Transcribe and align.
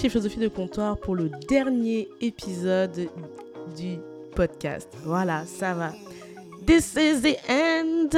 chez 0.00 0.08
Philosophie 0.08 0.40
de 0.40 0.48
Comptoir 0.48 0.96
pour 0.96 1.14
le 1.14 1.28
dernier 1.46 2.08
épisode 2.22 3.10
du 3.76 3.98
podcast. 4.34 4.88
Voilà, 5.04 5.44
ça 5.44 5.74
va. 5.74 5.92
This 6.66 6.96
is 6.98 7.20
the 7.20 7.36
end. 7.50 8.08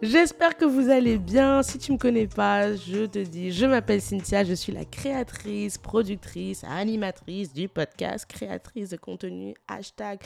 J'espère 0.00 0.56
que 0.56 0.64
vous 0.64 0.88
allez 0.88 1.18
bien. 1.18 1.62
Si 1.62 1.76
tu 1.76 1.92
me 1.92 1.98
connais 1.98 2.26
pas, 2.26 2.74
je 2.74 3.04
te 3.04 3.18
dis, 3.18 3.52
je 3.52 3.66
m'appelle 3.66 4.00
Cynthia, 4.00 4.42
je 4.42 4.54
suis 4.54 4.72
la 4.72 4.86
créatrice, 4.86 5.76
productrice, 5.76 6.64
animatrice 6.64 7.52
du 7.52 7.68
podcast, 7.68 8.24
créatrice 8.24 8.88
de 8.88 8.96
contenu, 8.96 9.54
hashtag, 9.68 10.18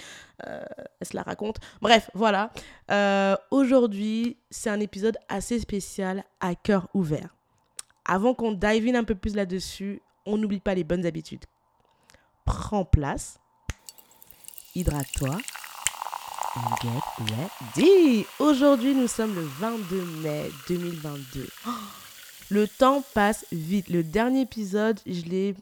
euh, 0.46 0.62
elle 1.00 1.06
se 1.06 1.16
la 1.16 1.22
raconte. 1.22 1.56
Bref, 1.80 2.10
voilà. 2.14 2.52
Euh, 2.92 3.34
aujourd'hui, 3.50 4.36
c'est 4.50 4.70
un 4.70 4.78
épisode 4.78 5.18
assez 5.28 5.58
spécial 5.58 6.22
à 6.38 6.54
cœur 6.54 6.88
ouvert. 6.94 7.34
Avant 8.04 8.34
qu'on 8.34 8.52
dive 8.52 8.86
in 8.86 8.94
un 8.94 9.02
peu 9.02 9.16
plus 9.16 9.34
là-dessus, 9.34 10.00
on 10.26 10.36
n'oublie 10.36 10.60
pas 10.60 10.74
les 10.74 10.84
bonnes 10.84 11.06
habitudes. 11.06 11.44
Prends 12.44 12.84
place, 12.84 13.38
hydrate-toi 14.74 15.38
get 16.82 17.02
ready. 17.18 18.26
Aujourd'hui, 18.38 18.94
nous 18.94 19.08
sommes 19.08 19.34
le 19.34 19.42
22 19.42 20.04
mai 20.22 20.50
2022. 20.68 21.46
Le 22.48 22.68
temps 22.68 23.02
passe 23.12 23.44
vite. 23.50 23.88
Le 23.88 24.04
dernier 24.04 24.42
épisode, 24.42 25.00
je 25.04 25.22
l'ai 25.22 25.54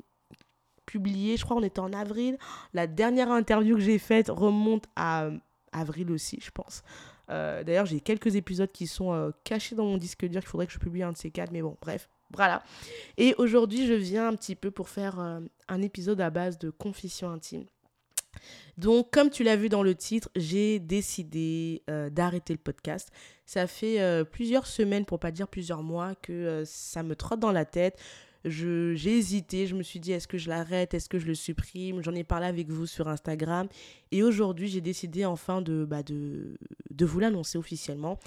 publié, 0.84 1.38
je 1.38 1.44
crois 1.44 1.56
on 1.56 1.62
était 1.62 1.80
en 1.80 1.94
avril. 1.94 2.36
La 2.74 2.86
dernière 2.86 3.30
interview 3.30 3.76
que 3.76 3.80
j'ai 3.80 3.98
faite 3.98 4.28
remonte 4.28 4.84
à 4.94 5.30
avril 5.72 6.10
aussi, 6.10 6.38
je 6.42 6.50
pense. 6.50 6.82
Euh, 7.30 7.64
d'ailleurs, 7.64 7.86
j'ai 7.86 8.00
quelques 8.00 8.36
épisodes 8.36 8.70
qui 8.70 8.86
sont 8.86 9.14
euh, 9.14 9.30
cachés 9.44 9.74
dans 9.74 9.86
mon 9.86 9.96
disque 9.96 10.26
dur 10.26 10.42
qu'il 10.42 10.48
faudrait 10.48 10.66
que 10.66 10.74
je 10.74 10.78
publie 10.78 11.02
un 11.02 11.12
de 11.12 11.16
ces 11.16 11.30
quatre, 11.30 11.52
mais 11.52 11.62
bon, 11.62 11.76
bref, 11.80 12.10
voilà. 12.34 12.62
Et 13.16 13.34
aujourd'hui, 13.38 13.86
je 13.86 13.94
viens 13.94 14.28
un 14.28 14.34
petit 14.34 14.54
peu 14.54 14.70
pour 14.70 14.88
faire 14.88 15.18
euh, 15.20 15.40
un 15.68 15.82
épisode 15.82 16.20
à 16.20 16.30
base 16.30 16.58
de 16.58 16.70
confession 16.70 17.30
intime. 17.30 17.64
Donc, 18.76 19.10
comme 19.12 19.30
tu 19.30 19.44
l'as 19.44 19.56
vu 19.56 19.68
dans 19.68 19.82
le 19.82 19.94
titre, 19.94 20.28
j'ai 20.34 20.80
décidé 20.80 21.82
euh, 21.88 22.10
d'arrêter 22.10 22.52
le 22.52 22.58
podcast. 22.58 23.10
Ça 23.46 23.66
fait 23.66 24.00
euh, 24.00 24.24
plusieurs 24.24 24.66
semaines, 24.66 25.04
pour 25.04 25.20
pas 25.20 25.30
dire 25.30 25.46
plusieurs 25.46 25.82
mois, 25.82 26.14
que 26.16 26.64
ça 26.66 27.02
me 27.02 27.14
trotte 27.14 27.40
dans 27.40 27.52
la 27.52 27.64
tête. 27.64 27.98
J'ai 28.44 29.16
hésité, 29.18 29.66
je 29.66 29.74
me 29.74 29.82
suis 29.82 30.00
dit 30.00 30.12
est-ce 30.12 30.28
que 30.28 30.38
je 30.38 30.48
l'arrête, 30.48 30.94
est-ce 30.94 31.08
que 31.08 31.18
je 31.18 31.26
le 31.26 31.34
supprime? 31.34 32.02
J'en 32.02 32.14
ai 32.14 32.24
parlé 32.24 32.46
avec 32.46 32.68
vous 32.68 32.86
sur 32.86 33.08
Instagram. 33.08 33.68
Et 34.12 34.22
aujourd'hui, 34.22 34.68
j'ai 34.68 34.80
décidé 34.80 35.24
enfin 35.24 35.62
de, 35.62 35.84
bah, 35.84 36.02
de, 36.02 36.58
de 36.90 37.06
vous 37.06 37.20
l'annoncer 37.20 37.58
officiellement. 37.58 38.18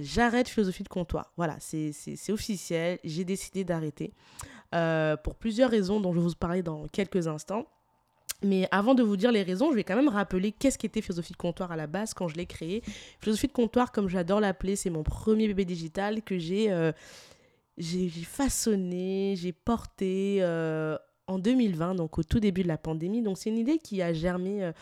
J'arrête 0.00 0.48
philosophie 0.48 0.82
de 0.82 0.88
comptoir. 0.88 1.32
Voilà, 1.36 1.56
c'est 1.60 1.92
officiel. 2.30 2.98
J'ai 3.04 3.24
décidé 3.24 3.64
d'arrêter. 3.64 4.12
pour 5.22 5.34
plusieurs 5.36 5.70
raisons 5.70 6.00
dont 6.00 6.12
je 6.12 6.18
vais 6.20 6.26
vous 6.26 6.34
parler 6.34 6.62
dans 6.62 6.86
quelques 6.88 7.26
instants. 7.26 7.66
Mais 8.42 8.68
avant 8.70 8.94
de 8.94 9.02
vous 9.02 9.16
dire 9.16 9.32
les 9.32 9.42
raisons, 9.42 9.70
je 9.70 9.76
vais 9.76 9.84
quand 9.84 9.96
même 9.96 10.08
rappeler 10.08 10.52
qu'est-ce 10.52 10.76
qu'était 10.78 11.00
Philosophie 11.00 11.32
de 11.32 11.38
comptoir 11.38 11.72
à 11.72 11.76
la 11.76 11.86
base 11.86 12.12
quand 12.12 12.28
je 12.28 12.36
l'ai 12.36 12.46
créé. 12.46 12.82
Philosophie 13.20 13.46
de 13.46 13.52
comptoir, 13.52 13.92
comme 13.92 14.08
j'adore 14.08 14.40
l'appeler, 14.40 14.76
c'est 14.76 14.90
mon 14.90 15.02
premier 15.02 15.46
bébé 15.48 15.64
digital 15.64 16.22
que 16.22 16.38
j'ai 16.38 16.70
euh, 16.70 16.92
j'ai 17.78 18.08
façonné, 18.08 19.34
j'ai 19.36 19.52
porté 19.52 20.38
euh, 20.40 20.96
en 21.26 21.38
2020, 21.38 21.94
donc 21.94 22.18
au 22.18 22.22
tout 22.22 22.40
début 22.40 22.62
de 22.62 22.68
la 22.68 22.78
pandémie. 22.78 23.22
Donc 23.22 23.38
c'est 23.38 23.50
une 23.50 23.58
idée 23.58 23.78
qui 23.78 24.02
a 24.02 24.12
germé, 24.12 24.64
euh, 24.64 24.72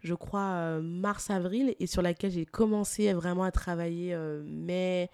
je 0.00 0.14
crois, 0.14 0.80
mars-avril 0.80 1.74
et 1.80 1.86
sur 1.86 2.02
laquelle 2.02 2.30
j'ai 2.30 2.46
commencé 2.46 3.12
vraiment 3.12 3.44
à 3.44 3.50
travailler, 3.50 4.16
mais 4.44 5.08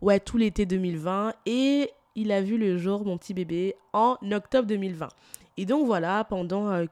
ouais, 0.00 0.20
tout 0.20 0.36
l'été 0.36 0.66
2020. 0.66 1.34
Et 1.46 1.90
il 2.14 2.30
a 2.30 2.40
vu 2.40 2.56
le 2.56 2.78
jour, 2.78 3.04
mon 3.04 3.18
petit 3.18 3.34
bébé, 3.34 3.74
en 3.92 4.16
octobre 4.30 4.68
2020. 4.68 5.08
Et 5.56 5.66
donc 5.66 5.86
voilà, 5.86 6.24
pendant 6.24 6.84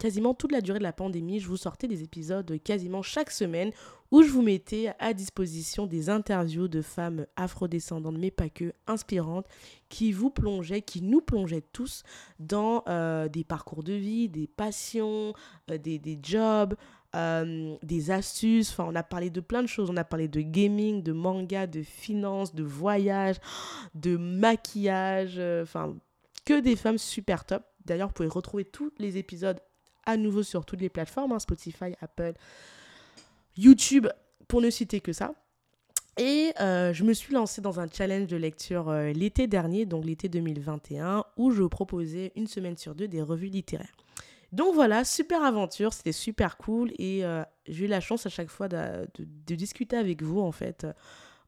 quasiment 0.00 0.34
toute 0.34 0.50
la 0.50 0.62
durée 0.62 0.78
de 0.78 0.84
la 0.84 0.92
pandémie, 0.92 1.40
je 1.40 1.46
vous 1.46 1.58
sortais 1.58 1.86
des 1.86 2.02
épisodes 2.02 2.58
quasiment 2.64 3.02
chaque 3.02 3.30
semaine 3.30 3.70
où 4.10 4.22
je 4.22 4.30
vous 4.30 4.42
mettais 4.42 4.92
à 4.98 5.12
disposition 5.12 5.86
des 5.86 6.08
interviews 6.08 6.68
de 6.68 6.82
femmes 6.82 7.26
afrodescendantes, 7.36 8.16
mais 8.18 8.30
pas 8.30 8.48
que, 8.48 8.72
inspirantes, 8.86 9.46
qui 9.88 10.10
vous 10.10 10.30
plongeaient, 10.30 10.82
qui 10.82 11.02
nous 11.02 11.20
plongeaient 11.20 11.64
tous 11.72 12.02
dans 12.40 12.82
euh, 12.88 13.28
des 13.28 13.44
parcours 13.44 13.84
de 13.84 13.92
vie, 13.92 14.28
des 14.28 14.48
passions, 14.48 15.34
euh, 15.70 15.78
des, 15.78 16.18
jobs, 16.22 16.74
euh, 17.14 17.76
des 17.82 18.10
astuces. 18.10 18.70
Enfin, 18.70 18.86
on 18.88 18.96
a 18.96 19.04
parlé 19.04 19.30
de 19.30 19.40
plein 19.40 19.62
de 19.62 19.68
choses. 19.68 19.90
On 19.90 19.96
a 19.96 20.04
parlé 20.04 20.26
de 20.26 20.40
gaming, 20.40 21.02
de 21.02 21.12
manga, 21.12 21.66
de 21.66 21.82
finance, 21.82 22.54
de 22.54 22.64
voyage, 22.64 23.36
de 23.94 24.16
maquillage. 24.16 25.38
Enfin, 25.62 25.94
que 26.44 26.58
des 26.58 26.74
femmes 26.74 26.98
super 26.98 27.44
top. 27.44 27.62
D'ailleurs, 27.84 28.08
vous 28.08 28.14
pouvez 28.14 28.28
retrouver 28.28 28.64
tous 28.64 28.92
les 28.98 29.18
épisodes 29.18 29.60
à 30.10 30.16
nouveau 30.16 30.42
sur 30.42 30.64
toutes 30.64 30.80
les 30.80 30.88
plateformes, 30.88 31.32
hein, 31.32 31.38
Spotify, 31.38 31.94
Apple, 32.00 32.34
YouTube, 33.56 34.08
pour 34.48 34.60
ne 34.60 34.70
citer 34.70 35.00
que 35.00 35.12
ça. 35.12 35.32
Et 36.18 36.52
euh, 36.60 36.92
je 36.92 37.04
me 37.04 37.14
suis 37.14 37.32
lancée 37.32 37.60
dans 37.60 37.80
un 37.80 37.86
challenge 37.88 38.26
de 38.26 38.36
lecture 38.36 38.88
euh, 38.88 39.12
l'été 39.12 39.46
dernier, 39.46 39.86
donc 39.86 40.04
l'été 40.04 40.28
2021, 40.28 41.24
où 41.36 41.50
je 41.50 41.62
proposais 41.62 42.32
une 42.36 42.46
semaine 42.46 42.76
sur 42.76 42.94
deux 42.94 43.08
des 43.08 43.22
revues 43.22 43.48
littéraires. 43.48 43.96
Donc 44.52 44.74
voilà, 44.74 45.04
super 45.04 45.44
aventure, 45.44 45.92
c'était 45.92 46.12
super 46.12 46.56
cool 46.56 46.90
et 46.98 47.24
euh, 47.24 47.42
j'ai 47.68 47.84
eu 47.84 47.88
la 47.88 48.00
chance 48.00 48.26
à 48.26 48.28
chaque 48.28 48.50
fois 48.50 48.68
de, 48.68 49.08
de, 49.16 49.54
discuter 49.54 49.96
avec 49.96 50.22
vous 50.22 50.40
en 50.40 50.50
fait 50.50 50.86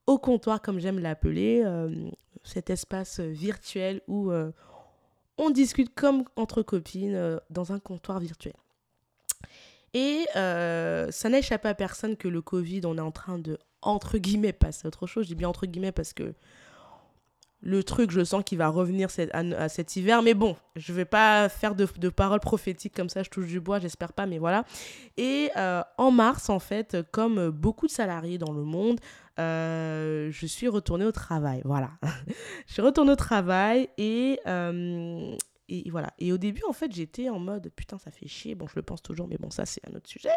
au 0.06 0.18
comptoir 0.18 0.62
comme 0.62 0.78
j'aime 0.78 1.00
l'appeler, 1.00 1.64
cet 2.44 2.70
espace 2.70 3.18
virtuel 3.18 4.02
où 4.06 4.30
on 5.38 5.50
discute 5.50 5.94
comme 5.94 6.24
entre 6.36 6.62
copines 6.62 7.14
euh, 7.14 7.38
dans 7.50 7.72
un 7.72 7.78
comptoir 7.78 8.20
virtuel. 8.20 8.54
Et 9.94 10.26
euh, 10.36 11.10
ça 11.10 11.28
n'a 11.28 11.38
échappé 11.38 11.68
à 11.68 11.74
personne 11.74 12.16
que 12.16 12.28
le 12.28 12.40
Covid, 12.40 12.82
on 12.84 12.96
est 12.96 13.02
en 13.02 13.10
train 13.10 13.38
de, 13.38 13.58
entre 13.82 14.18
guillemets, 14.18 14.52
passer 14.52 14.86
autre 14.86 15.06
chose. 15.06 15.24
Je 15.24 15.28
dis 15.28 15.34
bien 15.34 15.48
entre 15.48 15.66
guillemets 15.66 15.92
parce 15.92 16.12
que 16.12 16.34
le 17.64 17.84
truc, 17.84 18.10
je 18.10 18.24
sens 18.24 18.42
qu'il 18.44 18.58
va 18.58 18.68
revenir 18.68 19.08
à, 19.32 19.68
cet 19.68 19.94
hiver. 19.94 20.22
Mais 20.22 20.34
bon, 20.34 20.56
je 20.74 20.92
vais 20.92 21.04
pas 21.04 21.48
faire 21.48 21.74
de, 21.74 22.08
paroles 22.08 22.40
prophétiques 22.40 22.94
comme 22.94 23.08
ça, 23.08 23.22
je 23.22 23.30
touche 23.30 23.46
du 23.46 23.60
bois, 23.60 23.78
j'espère 23.78 24.12
pas, 24.12 24.26
mais 24.26 24.38
voilà. 24.38 24.64
Et 25.16 25.50
euh, 25.56 25.82
en 25.96 26.10
mars, 26.10 26.50
en 26.50 26.58
fait, 26.58 26.96
comme 27.12 27.50
beaucoup 27.50 27.86
de 27.86 27.92
salariés 27.92 28.38
dans 28.38 28.52
le 28.52 28.64
monde, 28.64 28.98
euh, 29.38 30.30
je 30.30 30.46
suis 30.46 30.68
retournée 30.68 31.04
au 31.04 31.12
travail. 31.12 31.62
Voilà. 31.64 31.90
je 32.66 32.72
suis 32.72 32.82
retournée 32.82 33.12
au 33.12 33.16
travail 33.16 33.88
et, 33.98 34.40
euh, 34.46 35.36
et 35.68 35.90
voilà. 35.90 36.12
Et 36.18 36.32
au 36.32 36.38
début, 36.38 36.62
en 36.68 36.72
fait, 36.72 36.92
j'étais 36.92 37.28
en 37.28 37.38
mode 37.38 37.70
putain, 37.74 37.98
ça 37.98 38.10
fait 38.10 38.28
chier. 38.28 38.54
Bon, 38.54 38.66
je 38.66 38.74
le 38.76 38.82
pense 38.82 39.02
toujours, 39.02 39.28
mais 39.28 39.38
bon, 39.38 39.50
ça, 39.50 39.66
c'est 39.66 39.80
un 39.88 39.96
autre 39.96 40.08
sujet. 40.08 40.34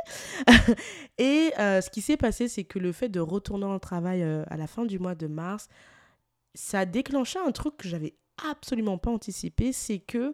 et 1.17 1.51
ce 1.57 1.89
qui 1.89 2.01
s'est 2.01 2.17
passé, 2.17 2.47
c'est 2.47 2.63
que 2.63 2.79
le 2.79 2.91
fait 2.91 3.09
de 3.09 3.19
retourner 3.19 3.66
au 3.66 3.79
travail 3.79 4.23
à 4.23 4.57
la 4.57 4.67
fin 4.67 4.85
du 4.85 5.00
mois 5.00 5.16
de 5.16 5.28
mars, 5.28 5.67
ça 6.53 6.79
a 6.79 6.85
déclenché 6.85 7.39
un 7.39 7.51
truc 7.51 7.78
que 7.78 7.88
j'avais 7.88 8.16
absolument 8.50 8.97
pas 8.97 9.11
anticipé, 9.11 9.73
c'est 9.73 10.00
que 10.00 10.34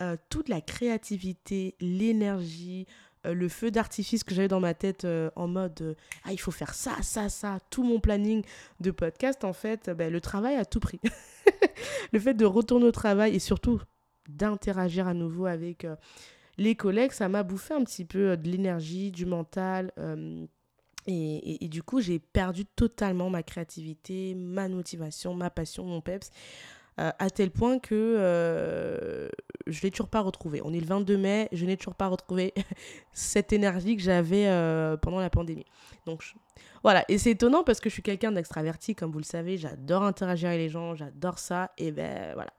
euh, 0.00 0.16
toute 0.28 0.48
la 0.48 0.60
créativité, 0.60 1.76
l'énergie, 1.80 2.86
euh, 2.88 3.13
le 3.32 3.48
feu 3.48 3.70
d'artifice 3.70 4.24
que 4.24 4.34
j'avais 4.34 4.48
dans 4.48 4.60
ma 4.60 4.74
tête 4.74 5.04
euh, 5.04 5.30
en 5.36 5.48
mode 5.48 5.96
ah 6.24 6.32
il 6.32 6.38
faut 6.38 6.50
faire 6.50 6.74
ça, 6.74 6.96
ça, 7.02 7.28
ça, 7.28 7.58
tout 7.70 7.82
mon 7.82 8.00
planning 8.00 8.44
de 8.80 8.90
podcast 8.90 9.44
en 9.44 9.52
fait, 9.52 9.90
ben, 9.90 10.12
le 10.12 10.20
travail 10.20 10.56
a 10.56 10.64
tout 10.64 10.80
pris. 10.80 11.00
le 12.12 12.18
fait 12.18 12.34
de 12.34 12.44
retourner 12.44 12.86
au 12.86 12.92
travail 12.92 13.34
et 13.34 13.38
surtout 13.38 13.80
d'interagir 14.28 15.06
à 15.06 15.14
nouveau 15.14 15.46
avec 15.46 15.86
les 16.56 16.74
collègues, 16.74 17.12
ça 17.12 17.28
m'a 17.28 17.42
bouffé 17.42 17.74
un 17.74 17.84
petit 17.84 18.04
peu 18.04 18.36
de 18.36 18.48
l'énergie, 18.48 19.10
du 19.10 19.26
mental 19.26 19.92
et, 21.06 21.68
du 21.68 21.82
coup, 21.82 22.00
j'ai 22.00 22.18
perdu 22.18 22.64
totalement 22.64 23.28
ma 23.28 23.42
créativité, 23.42 24.34
ma 24.34 24.68
motivation, 24.68 25.34
ma 25.34 25.50
passion, 25.50 25.84
mon 25.84 26.00
peps, 26.00 26.30
euh, 27.00 27.10
à 27.18 27.28
tel 27.28 27.50
point 27.50 27.80
que 27.80 27.92
euh, 27.94 29.28
je 29.66 29.78
ne 29.78 29.82
l'ai 29.82 29.90
toujours 29.90 30.08
pas 30.08 30.20
retrouvé. 30.20 30.60
On 30.64 30.72
est 30.72 30.78
le 30.78 30.86
22 30.86 31.16
mai, 31.16 31.48
je 31.50 31.64
n'ai 31.66 31.76
toujours 31.76 31.96
pas 31.96 32.06
retrouvé 32.06 32.54
cette 33.12 33.52
énergie 33.52 33.96
que 33.96 34.02
j'avais 34.02 34.46
euh, 34.46 34.96
pendant 34.96 35.18
la 35.18 35.28
pandémie. 35.28 35.66
Donc 36.06 36.22
voilà, 36.84 37.04
et 37.08 37.18
c'est 37.18 37.32
étonnant 37.32 37.64
parce 37.64 37.80
que 37.80 37.88
je 37.88 37.94
suis 37.94 38.02
quelqu'un 38.02 38.30
d'extraverti, 38.30 38.94
comme 38.94 39.10
vous 39.10 39.18
le 39.18 39.24
savez, 39.24 39.56
j'adore 39.56 40.04
interagir 40.04 40.50
avec 40.50 40.60
les 40.60 40.68
gens, 40.68 40.94
j'adore 40.94 41.40
ça, 41.40 41.72
et 41.78 41.90
ben 41.90 42.32
voilà. 42.34 42.52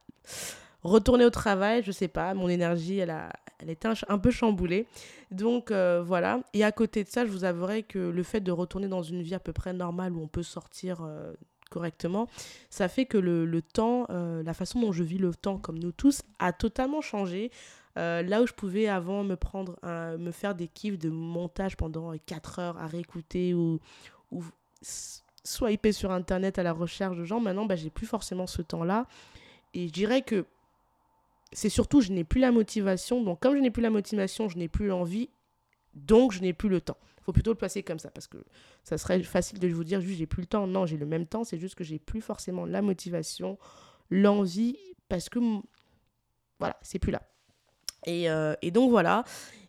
Retourner 0.84 1.24
au 1.24 1.30
travail, 1.30 1.82
je 1.82 1.92
sais 1.92 2.10
pas, 2.10 2.34
mon 2.34 2.50
énergie, 2.50 2.98
elle 3.00 3.12
a, 3.12 3.32
elle 3.60 3.70
était 3.70 3.88
un, 4.10 4.20
peu 4.20 4.32
chamboulée. 4.32 4.86
Donc 5.32 5.72
voilà. 5.72 6.42
Et 6.54 6.64
à 6.64 6.72
côté 6.72 7.04
de 7.04 7.10
ça, 7.10 7.26
je 7.26 7.32
vous 7.32 7.44
avouerai 7.44 7.84
que 7.84 7.98
le 7.98 8.24
fait 8.24 8.42
de 8.42 8.52
retourner 8.52 8.88
dans 8.88 9.02
une 9.02 9.22
vie 9.24 9.34
à 9.34 9.40
peu 9.40 9.54
près 9.54 9.74
normale 9.74 10.14
où 10.14 10.22
on 10.22 10.28
peut 10.28 10.44
sortir 10.44 11.08
correctement, 11.76 12.28
ça 12.70 12.88
fait 12.88 13.06
que 13.06 13.18
le, 13.18 13.62
temps, 13.62 14.08
euh, 14.10 14.42
la 14.44 14.54
façon 14.54 14.80
dont 14.80 14.94
je 14.94 15.04
vis 15.04 15.18
le 15.18 15.36
temps, 15.36 15.58
comme 15.58 15.78
nous 15.78 15.92
tous, 15.92 16.22
a 16.40 16.54
totalement 16.54 17.02
changé. 17.02 17.52
là 17.96 18.42
où 18.42 18.48
je 18.48 18.54
pouvais 18.54 18.88
avant 18.88 19.24
me 19.24 19.36
prendre, 19.36 19.78
me 20.18 20.32
faire 20.32 20.56
des 20.56 20.68
kiffs 20.68 20.98
de 20.98 21.10
montage 21.10 21.76
pendant 21.78 22.14
4 22.26 22.60
heures 22.60 22.78
à 22.78 22.88
réécouter 22.88 23.54
ou, 23.54 23.80
ou 24.32 24.44
swiper 25.46 25.92
sur 25.92 26.12
internet 26.12 26.60
à 26.60 26.64
la 26.64 26.74
recherche 26.74 27.18
de 27.18 27.24
gens, 27.24 27.40
maintenant 27.40 27.66
bah, 27.66 27.76
j'ai 27.76 27.90
plus 27.90 28.08
forcément 28.08 28.48
ce 28.48 28.62
temps-là. 28.62 29.06
Et 29.74 29.88
je 29.88 29.94
dirais 29.94 30.22
que 30.22 30.46
c'est 31.52 31.70
surtout 31.70 32.02
je 32.02 32.12
n'ai 32.12 32.24
plus 32.24 32.42
la 32.42 32.52
motivation. 32.52 33.24
Donc 33.24 33.40
comme 33.40 33.56
je 33.56 33.62
n'ai 33.62 33.72
plus 33.72 33.84
la 33.84 33.90
motivation, 33.90 34.50
je 34.50 34.58
n'ai 34.58 34.68
plus 34.68 34.88
l'envie, 34.88 35.30
donc 35.96 36.32
je 36.32 36.42
n'ai 36.42 36.54
plus 36.54 36.70
le 36.70 36.82
temps. 36.82 36.98
Il 37.18 37.24
faut 37.24 37.34
plutôt 37.34 37.52
le 37.52 37.58
placer 37.58 37.82
comme 37.82 38.00
ça 38.00 38.12
parce 38.12 38.28
que 38.28 38.38
ça 38.84 38.98
serait 38.98 39.22
facile 39.24 39.60
de 39.60 39.68
vous 39.68 39.84
dire 39.84 40.00
juste 40.00 40.20
j'ai 40.20 40.28
plus 40.28 40.42
le 40.42 40.48
temps. 40.48 40.68
Non, 40.68 40.86
j'ai 40.86 40.98
le 40.98 41.06
même 41.06 41.26
temps, 41.26 41.44
c'est 41.44 41.58
juste 41.58 41.76
que 41.76 41.84
j'ai 41.84 42.00
plus 42.00 42.22
forcément 42.22 42.66
la 42.66 42.82
motivation, 42.82 43.58
l'envie 44.10 44.78
parce 45.10 45.30
que 45.30 45.40
voilà, 46.60 46.78
c'est 46.82 47.00
plus 47.00 47.12
là. 47.12 47.22
Et, 48.06 48.30
euh, 48.30 48.54
et 48.62 48.72
donc 48.72 48.92
voilà. 48.92 49.24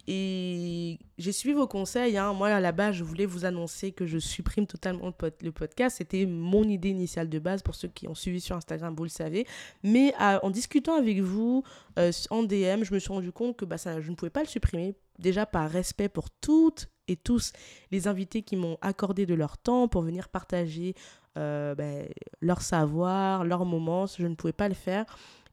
Et 0.08 0.98
j'ai 1.18 1.32
suivi 1.32 1.54
vos 1.54 1.66
conseils. 1.66 2.16
Hein. 2.16 2.32
Moi, 2.32 2.48
à 2.48 2.60
la 2.60 2.70
base, 2.70 2.94
je 2.94 3.02
voulais 3.02 3.26
vous 3.26 3.44
annoncer 3.44 3.90
que 3.90 4.06
je 4.06 4.18
supprime 4.18 4.66
totalement 4.66 5.12
le, 5.42 5.50
podcast. 5.50 5.96
C'était 5.98 6.26
mon 6.26 6.62
idée 6.62 6.90
initiale 6.90 7.28
de 7.28 7.38
base. 7.40 7.62
Pour 7.62 7.74
ceux 7.74 7.88
qui 7.88 8.06
ont 8.06 8.14
suivi 8.14 8.40
sur 8.40 8.56
Instagram, 8.56 8.94
vous 8.96 9.02
le 9.02 9.10
savez. 9.10 9.46
Mais 9.82 10.14
en 10.18 10.50
discutant 10.50 10.94
avec 10.94 11.20
vous 11.20 11.64
euh, 11.98 12.12
en 12.30 12.44
DM, 12.44 12.84
je 12.84 12.94
me 12.94 12.98
suis 13.00 13.12
rendu 13.12 13.32
compte 13.32 13.56
que 13.56 13.64
bah, 13.64 13.78
ça, 13.78 14.00
je 14.00 14.10
ne 14.10 14.14
pouvais 14.14 14.30
pas 14.30 14.42
le 14.42 14.48
supprimer. 14.48 14.94
Déjà 15.18 15.46
par 15.46 15.70
respect 15.70 16.08
pour 16.08 16.30
toutes 16.30 16.88
et 17.08 17.16
tous 17.16 17.52
les 17.90 18.08
invités 18.08 18.42
qui 18.42 18.56
m'ont 18.56 18.78
accordé 18.80 19.26
de 19.26 19.34
leur 19.34 19.58
temps 19.58 19.88
pour 19.88 20.02
venir 20.02 20.28
partager 20.28 20.94
euh, 21.36 21.74
ben, 21.74 22.08
leur 22.40 22.62
savoir, 22.62 23.44
leurs 23.44 23.64
moments. 23.64 24.06
Je 24.06 24.26
ne 24.26 24.34
pouvais 24.34 24.52
pas 24.52 24.68
le 24.68 24.74
faire. 24.74 25.04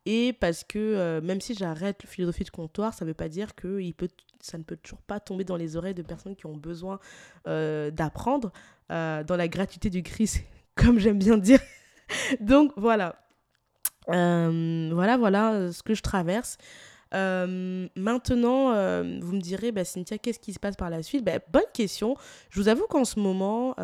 Et 0.05 0.33
parce 0.33 0.63
que 0.63 0.79
euh, 0.79 1.21
même 1.21 1.39
si 1.39 1.53
j'arrête 1.53 2.03
philosophie 2.05 2.43
de 2.43 2.49
comptoir, 2.49 2.93
ça 2.93 3.05
ne 3.05 3.09
veut 3.09 3.13
pas 3.13 3.29
dire 3.29 3.55
que 3.55 3.79
il 3.79 3.93
peut, 3.93 4.09
ça 4.41 4.57
ne 4.57 4.63
peut 4.63 4.75
toujours 4.75 5.01
pas 5.01 5.19
tomber 5.19 5.43
dans 5.43 5.55
les 5.55 5.77
oreilles 5.77 5.93
de 5.93 6.01
personnes 6.01 6.35
qui 6.35 6.45
ont 6.45 6.57
besoin 6.57 6.99
euh, 7.47 7.91
d'apprendre 7.91 8.51
dans 8.89 9.35
la 9.35 9.47
gratuité 9.47 9.89
du 9.89 10.03
Christ, 10.03 10.43
comme 10.75 10.99
j'aime 10.99 11.17
bien 11.17 11.37
dire. 11.37 11.59
Donc 12.39 12.73
voilà. 12.77 13.15
voilà, 14.07 15.17
voilà 15.17 15.71
ce 15.71 15.81
que 15.81 15.95
je 15.95 16.03
traverse. 16.03 16.59
Maintenant, 17.13 18.71
vous 19.21 19.33
me 19.33 19.41
direz, 19.41 19.71
bah, 19.71 19.85
Cynthia, 19.85 20.17
qu'est-ce 20.17 20.39
qui 20.39 20.53
se 20.53 20.59
passe 20.59 20.75
par 20.75 20.89
la 20.89 21.03
suite? 21.03 21.23
Bah, 21.23 21.39
Bonne 21.51 21.63
question. 21.73 22.15
Je 22.49 22.59
vous 22.59 22.67
avoue 22.67 22.85
qu'en 22.87 23.05
ce 23.05 23.19
moment, 23.19 23.75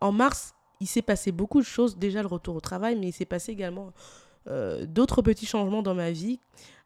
en 0.00 0.12
mars, 0.12 0.54
il 0.80 0.86
s'est 0.86 1.02
passé 1.02 1.32
beaucoup 1.32 1.60
de 1.60 1.66
choses. 1.66 1.96
Déjà 1.96 2.22
le 2.22 2.28
retour 2.28 2.56
au 2.56 2.60
travail, 2.60 2.96
mais 2.96 3.08
il 3.08 3.12
s'est 3.12 3.24
passé 3.24 3.52
également 3.52 3.92
euh, 4.48 4.86
d'autres 4.86 5.20
petits 5.20 5.46
changements 5.46 5.82
dans 5.82 5.94
ma 5.94 6.10
vie 6.10 6.38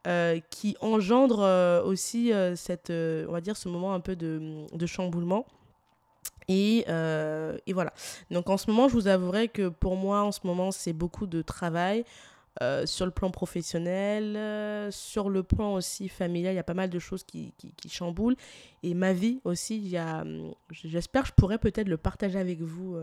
euh, 0.09 0.41
qui 0.51 0.77
engendrent 0.81 1.45
euh, 1.45 1.83
aussi 1.85 2.33
cette, 2.57 2.91
on 2.91 3.33
va 3.33 3.41
dire, 3.41 3.57
ce 3.57 3.69
moment 3.69 3.95
un 3.95 4.01
peu 4.01 4.17
de, 4.17 4.67
de 4.73 4.87
chamboulement. 4.87 5.47
Et, 6.49 6.85
et, 7.67 7.73
voilà. 7.73 7.93
Donc 8.31 8.51
en 8.51 8.57
ce 8.57 8.71
moment, 8.71 8.89
je 8.89 8.95
vous 8.95 9.09
avouerai 9.09 9.49
que 9.49 9.69
pour 9.69 9.97
moi, 9.97 10.23
en 10.23 10.33
ce 10.33 10.41
moment, 10.45 10.71
c'est 10.71 10.93
beaucoup 10.93 11.27
de 11.27 11.41
travail. 11.41 12.05
Sur 12.85 13.07
le 13.07 13.13
plan 13.13 13.31
professionnel, 13.31 14.93
sur 14.93 15.31
le 15.31 15.43
plan 15.43 15.75
aussi 15.75 16.09
familial, 16.09 16.53
il 16.53 16.57
y 16.57 16.61
a 16.61 16.65
pas 16.65 16.75
mal 16.75 16.91
de 16.91 16.99
choses 16.99 17.25
qui, 17.25 17.53
qui, 17.59 17.89
chamboulent. 17.89 18.37
Et 18.83 18.95
ma 18.95 19.13
vie 19.13 19.41
aussi, 19.45 19.77
il 19.77 19.89
y 19.89 19.97
a, 19.97 20.25
j'espère 20.71 21.23
que 21.23 21.29
je 21.29 21.35
pourrais 21.35 21.59
peut-être 21.59 21.89
le 21.89 21.97
partager 21.97 22.39
avec 22.39 22.61
vous 22.61 22.99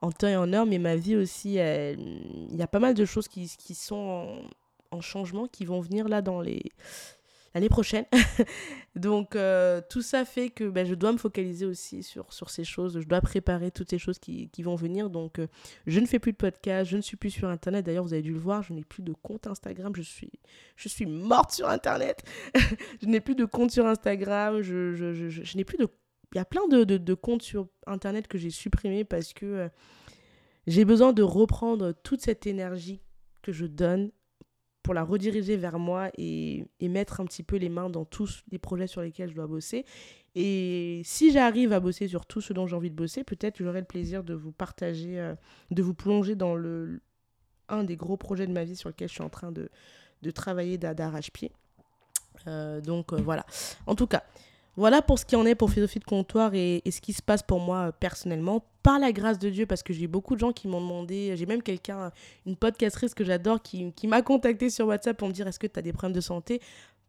en 0.00 0.12
temps 0.12 0.28
et 0.28 0.36
en 0.36 0.52
heure, 0.52 0.66
mais 0.66 0.78
ma 0.78 0.96
vie 0.96 1.16
aussi, 1.16 1.54
il 1.54 2.56
y 2.56 2.62
a 2.62 2.66
pas 2.66 2.78
mal 2.78 2.94
de 2.94 3.04
choses 3.04 3.28
qui, 3.28 3.48
qui 3.58 3.74
sont 3.74 4.42
en, 4.90 5.00
changement, 5.00 5.46
qui 5.46 5.64
vont 5.64 5.80
venir 5.80 6.08
là 6.08 6.22
dans 6.22 6.40
les 6.40 6.62
l'année 7.56 7.68
prochaine. 7.70 8.04
Donc 8.96 9.34
euh, 9.34 9.80
tout 9.88 10.02
ça 10.02 10.24
fait 10.24 10.50
que 10.50 10.64
ben, 10.68 10.86
je 10.86 10.94
dois 10.94 11.12
me 11.12 11.16
focaliser 11.16 11.64
aussi 11.64 12.02
sur, 12.02 12.32
sur 12.32 12.50
ces 12.50 12.64
choses, 12.64 13.00
je 13.00 13.06
dois 13.06 13.20
préparer 13.20 13.70
toutes 13.70 13.90
ces 13.90 13.98
choses 13.98 14.18
qui, 14.18 14.48
qui 14.50 14.62
vont 14.62 14.74
venir. 14.74 15.08
Donc 15.08 15.38
euh, 15.38 15.46
je 15.86 15.98
ne 16.00 16.06
fais 16.06 16.18
plus 16.18 16.32
de 16.32 16.36
podcast, 16.36 16.90
je 16.90 16.96
ne 16.96 17.02
suis 17.02 17.16
plus 17.16 17.30
sur 17.30 17.48
Internet. 17.48 17.86
D'ailleurs, 17.86 18.04
vous 18.04 18.12
avez 18.12 18.22
dû 18.22 18.32
le 18.32 18.38
voir, 18.38 18.62
je 18.62 18.74
n'ai 18.74 18.84
plus 18.84 19.02
de 19.02 19.14
compte 19.22 19.46
Instagram, 19.46 19.92
je 19.96 20.02
suis, 20.02 20.30
je 20.76 20.88
suis 20.88 21.06
morte 21.06 21.52
sur 21.52 21.68
Internet. 21.68 22.22
je 23.02 23.06
n'ai 23.06 23.20
plus 23.20 23.34
de 23.34 23.46
compte 23.46 23.70
sur 23.70 23.86
Instagram, 23.86 24.60
je, 24.60 24.94
je, 24.94 25.12
je, 25.12 25.56
n'ai 25.56 25.64
plus 25.64 25.78
de 25.78 25.88
il 26.34 26.38
y 26.38 26.40
a 26.40 26.44
plein 26.44 26.68
de, 26.68 26.84
de, 26.84 27.14
comptes 27.14 27.40
sur 27.40 27.68
Internet 27.86 28.28
que 28.28 28.36
j'ai 28.36 28.50
supprimés 28.50 29.04
parce 29.04 29.32
que 29.32 29.46
euh, 29.46 29.68
j'ai 30.66 30.84
besoin 30.84 31.14
de 31.14 31.22
reprendre 31.22 31.92
toute 32.02 32.20
cette 32.20 32.46
énergie 32.46 33.00
que 33.40 33.52
je 33.52 33.64
donne 33.64 34.10
pour 34.86 34.94
la 34.94 35.02
rediriger 35.02 35.56
vers 35.56 35.80
moi 35.80 36.10
et, 36.16 36.64
et, 36.78 36.88
mettre 36.88 37.20
un 37.20 37.24
petit 37.24 37.42
peu 37.42 37.56
les 37.56 37.68
mains 37.68 37.90
dans 37.90 38.04
tous 38.04 38.44
les 38.52 38.58
projets 38.60 38.86
sur 38.86 39.02
lesquels 39.02 39.28
je 39.28 39.34
dois 39.34 39.48
bosser. 39.48 39.84
Et 40.36 41.02
si 41.04 41.32
j'arrive 41.32 41.72
à 41.72 41.80
bosser 41.80 42.06
sur 42.06 42.24
tout 42.24 42.40
ce 42.40 42.52
dont 42.52 42.68
j'ai 42.68 42.76
envie 42.76 42.90
de 42.90 42.94
bosser, 42.94 43.24
peut-être 43.24 43.58
j'aurai 43.58 43.80
le 43.80 43.86
plaisir 43.86 44.22
de 44.22 44.32
vous 44.32 44.52
partager, 44.52 45.18
euh, 45.18 45.34
de 45.72 45.82
vous 45.82 45.92
plonger 45.92 46.36
dans 46.36 46.54
le, 46.54 47.00
un 47.68 47.82
des 47.82 47.96
gros 47.96 48.16
projets 48.16 48.46
de 48.46 48.52
ma 48.52 48.62
vie 48.62 48.76
sur 48.76 48.88
lequel 48.88 49.08
je 49.08 49.14
suis 49.14 49.24
en 49.24 49.28
train 49.28 49.50
de, 49.50 49.70
de 50.22 50.30
travailler 50.30 50.78
d'arrache-pied. 50.78 51.50
Euh, 52.46 52.80
donc 52.80 53.12
voilà. 53.12 53.44
En 53.88 53.96
tout 53.96 54.06
cas, 54.06 54.22
voilà 54.76 55.00
pour 55.00 55.18
ce 55.18 55.24
qui 55.24 55.36
en 55.36 55.46
est 55.46 55.54
pour 55.54 55.70
Philosophie 55.70 55.98
de 55.98 56.04
comptoir 56.04 56.54
et, 56.54 56.82
ce 56.90 57.00
qui 57.00 57.14
se 57.14 57.22
passe 57.22 57.42
pour 57.42 57.60
moi 57.60 57.88
euh, 57.88 57.92
personnellement. 57.92 58.64
Par 58.82 58.98
la 58.98 59.10
grâce 59.10 59.38
de 59.38 59.50
Dieu, 59.50 59.66
parce 59.66 59.82
que 59.82 59.92
j'ai 59.92 60.06
beaucoup 60.06 60.34
de 60.34 60.40
gens 60.40 60.52
qui 60.52 60.68
m'ont 60.68 60.80
demandé, 60.80 61.34
j'ai 61.36 61.46
même 61.46 61.62
quelqu'un, 61.62 62.12
une 62.44 62.56
podcastrice 62.56 63.14
que 63.14 63.24
j'adore, 63.24 63.60
qui, 63.62 63.92
m'a 64.04 64.22
contacté 64.22 64.70
sur 64.70 64.86
WhatsApp 64.86 65.16
pour 65.16 65.28
me 65.28 65.32
dire 65.32 65.48
est-ce 65.48 65.58
que 65.58 65.66
tu 65.66 65.78
as 65.78 65.82
des 65.82 65.92
problèmes 65.92 66.14
de 66.14 66.20
santé? 66.20 66.60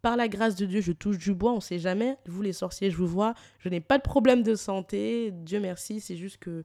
Par 0.02 0.16
la 0.16 0.28
grâce 0.28 0.56
de 0.56 0.66
Dieu, 0.66 0.82
je 0.82 0.92
touche 0.92 1.18
du 1.18 1.34
bois, 1.34 1.52
on 1.52 1.60
sait 1.60 1.78
jamais. 1.78 2.18
Vous 2.26 2.42
les 2.42 2.54
sorciers, 2.54 2.90
je 2.90 2.98
vous 2.98 3.08
vois, 3.08 3.36
je 3.60 3.70
n'ai 3.70 3.82
pas 3.82 3.98
de 3.98 4.04
problème 4.04 4.42
de 4.42 4.56
santé, 4.56 5.32
Dieu 5.32 5.60
merci, 5.60 6.00
c'est 6.00 6.16
juste 6.16 6.38
que 6.38 6.64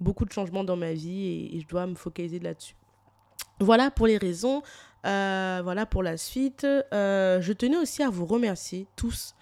beaucoup 0.00 0.24
de 0.24 0.32
changements 0.32 0.64
dans 0.64 0.76
ma 0.76 0.92
vie 0.92 1.50
et, 1.52 1.60
je 1.60 1.66
dois 1.68 1.86
me 1.86 1.94
focaliser 1.94 2.38
là-dessus. 2.38 2.74
Voilà 3.60 3.90
pour 3.90 4.06
les 4.06 4.16
raisons, 4.16 4.62
euh, 5.04 5.60
voilà 5.62 5.86
pour 5.86 6.02
la 6.02 6.16
suite. 6.16 6.64
Euh, 6.64 7.40
je 7.40 7.52
tenais 7.52 7.76
aussi 7.76 8.02
à 8.02 8.10
vous 8.10 8.26
remercier 8.26 8.86
tous 8.96 9.34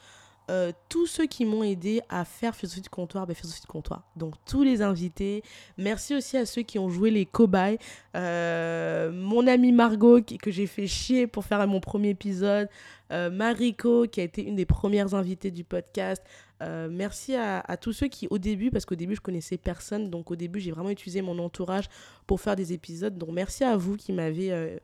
euh, 0.48 0.70
tous 0.88 1.06
ceux 1.06 1.26
qui 1.26 1.44
m'ont 1.44 1.64
aidé 1.64 2.00
à 2.08 2.24
faire 2.24 2.54
philosophie 2.54 2.82
de 2.82 2.88
comptoir, 2.88 3.26
ben, 3.26 3.34
philosophie 3.34 3.62
de 3.62 3.66
comptoir. 3.66 4.02
Donc 4.14 4.34
tous 4.46 4.62
les 4.62 4.80
invités. 4.80 5.42
Merci 5.76 6.14
aussi 6.14 6.36
à 6.36 6.46
ceux 6.46 6.62
qui 6.62 6.78
ont 6.78 6.88
joué 6.88 7.10
les 7.10 7.26
cobayes. 7.26 7.78
Euh, 8.14 9.10
mon 9.10 9.48
amie 9.48 9.72
Margot 9.72 10.22
qui, 10.22 10.38
que 10.38 10.52
j'ai 10.52 10.68
fait 10.68 10.86
chier 10.86 11.26
pour 11.26 11.44
faire 11.44 11.66
mon 11.66 11.80
premier 11.80 12.10
épisode. 12.10 12.68
Euh, 13.10 13.28
Mariko 13.28 14.06
qui 14.06 14.20
a 14.20 14.22
été 14.22 14.44
une 14.44 14.54
des 14.54 14.66
premières 14.66 15.14
invitées 15.14 15.50
du 15.50 15.64
podcast. 15.64 16.22
merci 16.60 17.34
à, 17.34 17.76
tous 17.80 17.92
ceux 17.92 18.06
qui 18.06 18.28
au 18.30 18.38
début, 18.38 18.70
parce 18.70 18.84
qu'au 18.84 18.94
début 18.94 19.16
je 19.16 19.20
connaissais 19.20 19.58
personne, 19.58 20.10
donc 20.10 20.30
au 20.30 20.36
début 20.36 20.60
j'ai 20.60 20.70
vraiment 20.70 20.90
utilisé 20.90 21.22
mon 21.22 21.38
entourage 21.40 21.86
pour 22.26 22.40
faire 22.40 22.54
des 22.54 22.72
épisodes. 22.72 23.18
Donc 23.18 23.30
merci 23.32 23.64
à 23.64 23.76
vous 23.76 23.96
qui 23.96 24.12
m'avez 24.12 24.78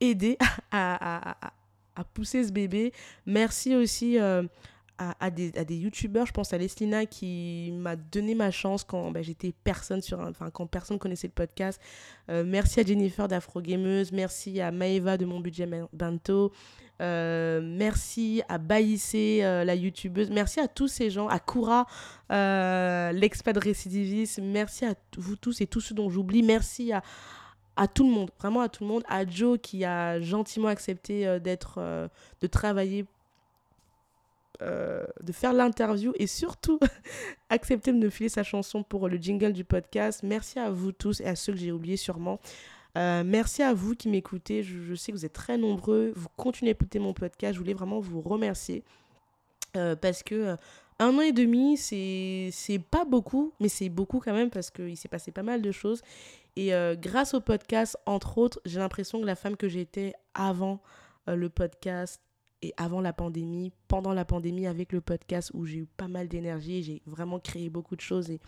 aidé 0.00 0.38
à, 0.70 1.36
pousser 2.14 2.44
ce 2.44 2.52
bébé. 2.52 2.92
Merci 3.26 3.74
aussi 3.74 4.18
à, 4.98 5.30
des, 5.30 5.52
à 5.56 5.64
des 5.64 5.76
youtubeurs. 5.76 6.26
Je 6.26 6.32
pense 6.32 6.52
à 6.52 6.58
Leslina 6.58 7.06
qui 7.06 7.72
m'a 7.74 7.96
donné 7.96 8.34
ma 8.34 8.50
chance 8.50 8.84
quand 8.84 9.10
bah, 9.10 9.22
j'étais 9.22 9.52
personne 9.64 10.00
sur 10.00 10.20
enfin 10.20 10.50
quand 10.50 10.66
personne 10.66 10.98
connaissait 10.98 11.26
le 11.26 11.32
podcast. 11.32 11.80
Euh, 12.30 12.44
merci 12.46 12.80
à 12.80 12.84
Jennifer 12.84 13.28
d'Afro 13.28 13.60
Gameuse, 13.60 14.12
merci 14.12 14.60
à 14.60 14.70
Maeva 14.70 15.16
de 15.16 15.24
Mon 15.24 15.40
Budget 15.40 15.68
Bento. 15.92 16.52
Euh, 17.02 17.60
merci 17.62 18.42
à 18.48 18.56
Baïssé, 18.56 19.40
euh, 19.42 19.64
la 19.64 19.74
youtubeuse. 19.74 20.30
Merci 20.30 20.60
à 20.60 20.68
tous 20.68 20.88
ces 20.88 21.10
gens, 21.10 21.28
à 21.28 21.38
Koura, 21.38 21.86
l'expat 22.30 23.56
récidiviste. 23.56 24.40
Merci 24.42 24.86
à 24.86 24.94
vous 25.18 25.36
tous 25.36 25.60
et 25.60 25.66
tous 25.66 25.80
ceux 25.80 25.94
dont 25.94 26.08
j'oublie. 26.08 26.42
Merci 26.42 26.92
à, 26.92 27.02
à 27.76 27.86
tout 27.86 28.06
le 28.06 28.14
monde, 28.14 28.30
vraiment 28.38 28.62
à 28.62 28.70
tout 28.70 28.82
le 28.84 28.88
monde. 28.88 29.02
À 29.08 29.26
Joe 29.26 29.58
qui 29.62 29.84
a 29.84 30.20
gentiment 30.20 30.68
accepté 30.68 31.38
d'être, 31.40 32.08
de 32.40 32.46
travailler 32.46 33.04
euh, 34.62 35.04
de 35.22 35.32
faire 35.32 35.52
l'interview 35.52 36.12
et 36.16 36.26
surtout 36.26 36.78
accepter 37.50 37.92
de 37.92 37.98
me 37.98 38.08
filer 38.08 38.30
sa 38.30 38.42
chanson 38.42 38.82
pour 38.82 39.08
le 39.08 39.18
jingle 39.18 39.52
du 39.52 39.64
podcast. 39.64 40.22
Merci 40.22 40.58
à 40.58 40.70
vous 40.70 40.92
tous 40.92 41.20
et 41.20 41.26
à 41.26 41.36
ceux 41.36 41.52
que 41.52 41.58
j'ai 41.58 41.72
oubliés 41.72 41.98
sûrement. 41.98 42.40
Euh, 42.96 43.22
merci 43.24 43.62
à 43.62 43.74
vous 43.74 43.94
qui 43.94 44.08
m'écoutez. 44.08 44.62
Je, 44.62 44.94
sais 44.94 45.12
que 45.12 45.16
vous 45.16 45.26
êtes 45.26 45.34
très 45.34 45.58
nombreux. 45.58 46.12
Vous 46.16 46.28
continuez 46.36 46.70
à 46.70 46.72
écouter 46.72 46.98
mon 46.98 47.12
podcast. 47.12 47.54
Je 47.54 47.58
voulais 47.58 47.74
vraiment 47.74 48.00
vous 48.00 48.22
remercier 48.22 48.82
euh, 49.76 49.94
parce 49.94 50.22
que 50.22 50.56
un 50.98 51.14
an 51.18 51.20
et 51.20 51.32
demi, 51.32 51.76
c'est 51.76 52.80
pas 52.90 53.04
beaucoup, 53.04 53.52
mais 53.60 53.68
c'est 53.68 53.90
beaucoup 53.90 54.20
quand 54.20 54.32
même 54.32 54.48
parce 54.48 54.70
qu'il 54.70 54.96
s'est 54.96 55.08
passé 55.08 55.32
pas 55.32 55.42
mal 55.42 55.60
de 55.60 55.70
choses. 55.70 56.00
Et 56.56 56.70
grâce 56.94 57.34
au 57.34 57.42
podcast, 57.42 57.98
entre 58.06 58.38
autres, 58.38 58.58
j'ai 58.64 58.78
l'impression 58.78 59.20
que 59.20 59.26
la 59.26 59.36
femme 59.36 59.56
que 59.56 59.68
j'étais 59.68 60.14
avant 60.34 60.80
le 61.26 61.50
podcast 61.50 62.22
et 62.62 62.72
avant 62.76 63.00
la 63.00 63.12
pandémie, 63.12 63.72
pendant 63.88 64.12
la 64.12 64.24
pandémie 64.24 64.66
avec 64.66 64.92
le 64.92 65.00
podcast 65.00 65.50
où 65.54 65.66
j'ai 65.66 65.78
eu 65.78 65.86
pas 65.96 66.08
mal 66.08 66.28
d'énergie, 66.28 66.82
j'ai 66.82 67.02
vraiment 67.06 67.38
créé 67.38 67.68
beaucoup 67.68 67.96
de 67.96 68.00
choses 68.00 68.30
et, 68.30 68.40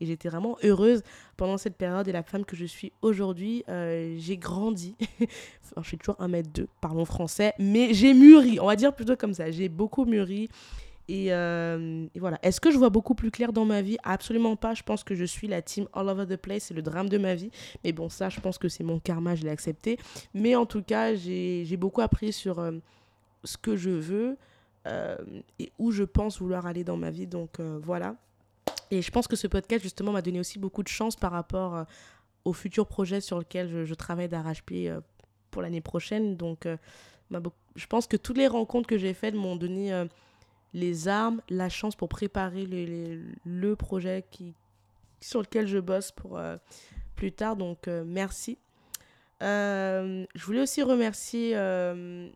j'étais 0.00 0.28
vraiment 0.28 0.58
heureuse 0.62 1.02
pendant 1.38 1.56
cette 1.56 1.78
période 1.78 2.06
et 2.08 2.12
la 2.12 2.22
femme 2.22 2.44
que 2.44 2.56
je 2.56 2.66
suis 2.66 2.92
aujourd'hui, 3.00 3.64
euh, 3.70 4.16
j'ai 4.18 4.36
grandi. 4.36 4.96
je 5.78 5.82
suis 5.82 5.96
toujours 5.96 6.16
1m2, 6.16 6.66
parlons 6.82 7.06
français, 7.06 7.54
mais 7.58 7.94
j'ai 7.94 8.12
mûri, 8.12 8.60
on 8.60 8.66
va 8.66 8.76
dire 8.76 8.94
plutôt 8.94 9.16
comme 9.16 9.32
ça, 9.32 9.50
j'ai 9.50 9.70
beaucoup 9.70 10.04
mûri 10.04 10.50
Et, 11.08 11.28
voilà. 11.28 12.38
Est-ce 12.42 12.60
que 12.60 12.70
je 12.70 12.76
vois 12.76 12.90
beaucoup 12.90 13.14
plus 13.14 13.30
clair 13.30 13.52
dans 13.52 13.64
ma 13.64 13.80
vie? 13.80 13.96
Absolument 14.02 14.56
pas. 14.56 14.74
Je 14.74 14.82
pense 14.82 15.04
que 15.04 15.14
je 15.14 15.24
suis 15.24 15.48
la 15.48 15.62
team 15.62 15.86
all 15.94 16.08
over 16.08 16.26
the 16.26 16.36
place. 16.36 16.64
C'est 16.64 16.74
le 16.74 16.82
drame 16.82 17.08
de 17.08 17.16
ma 17.16 17.34
vie. 17.34 17.50
Mais 17.82 17.92
bon, 17.92 18.10
ça, 18.10 18.28
je 18.28 18.40
pense 18.40 18.58
que 18.58 18.68
c'est 18.68 18.84
mon 18.84 18.98
karma. 18.98 19.34
Je 19.34 19.44
l'ai 19.44 19.50
accepté. 19.50 19.98
Mais 20.34 20.54
en 20.54 20.66
tout 20.66 20.82
cas, 20.82 21.14
j'ai 21.14 21.76
beaucoup 21.78 22.00
appris 22.02 22.32
sur 22.32 22.60
ce 23.44 23.56
que 23.56 23.76
je 23.76 23.90
veux 23.90 24.36
et 25.58 25.72
où 25.78 25.92
je 25.92 26.04
pense 26.04 26.40
vouloir 26.40 26.66
aller 26.66 26.84
dans 26.84 26.96
ma 26.96 27.10
vie. 27.10 27.26
Donc 27.26 27.60
voilà. 27.60 28.16
Et 28.90 29.02
je 29.02 29.10
pense 29.10 29.26
que 29.26 29.36
ce 29.36 29.46
podcast, 29.46 29.82
justement, 29.82 30.12
m'a 30.12 30.22
donné 30.22 30.40
aussi 30.40 30.58
beaucoup 30.58 30.82
de 30.82 30.88
chance 30.88 31.16
par 31.16 31.32
rapport 31.32 31.74
euh, 31.74 31.84
aux 32.44 32.52
futurs 32.52 32.86
projets 32.86 33.20
sur 33.20 33.38
lesquels 33.38 33.84
je, 33.84 33.94
travaille 33.94 34.28
d'arrache-pied 34.28 34.90
euh, 34.90 35.00
pour 35.50 35.62
l'année 35.62 35.80
prochaine. 35.80 36.36
Donc, 36.36 36.66
euh, 36.66 36.76
je 37.74 37.86
pense 37.86 38.06
que 38.06 38.16
toutes 38.16 38.38
les 38.38 38.46
rencontres 38.46 38.86
que 38.86 38.98
j'ai 38.98 39.14
faites 39.14 39.34
m'ont 39.34 39.56
donné 39.56 40.06
les 40.72 41.08
armes, 41.08 41.40
la 41.48 41.68
chance 41.68 41.96
pour 41.96 42.08
préparer 42.08 42.66
le 42.66 43.74
projet 43.74 44.24
qui, 44.30 44.54
sur 45.20 45.40
lequel 45.40 45.66
je 45.66 45.78
bosse 45.78 46.12
pour 46.12 46.38
plus 47.16 47.32
tard. 47.32 47.56
Donc, 47.56 47.88
merci. 47.88 48.58
Je 49.44 50.44
voulais 50.44 50.62
aussi 50.62 50.82
remercier 50.82 51.54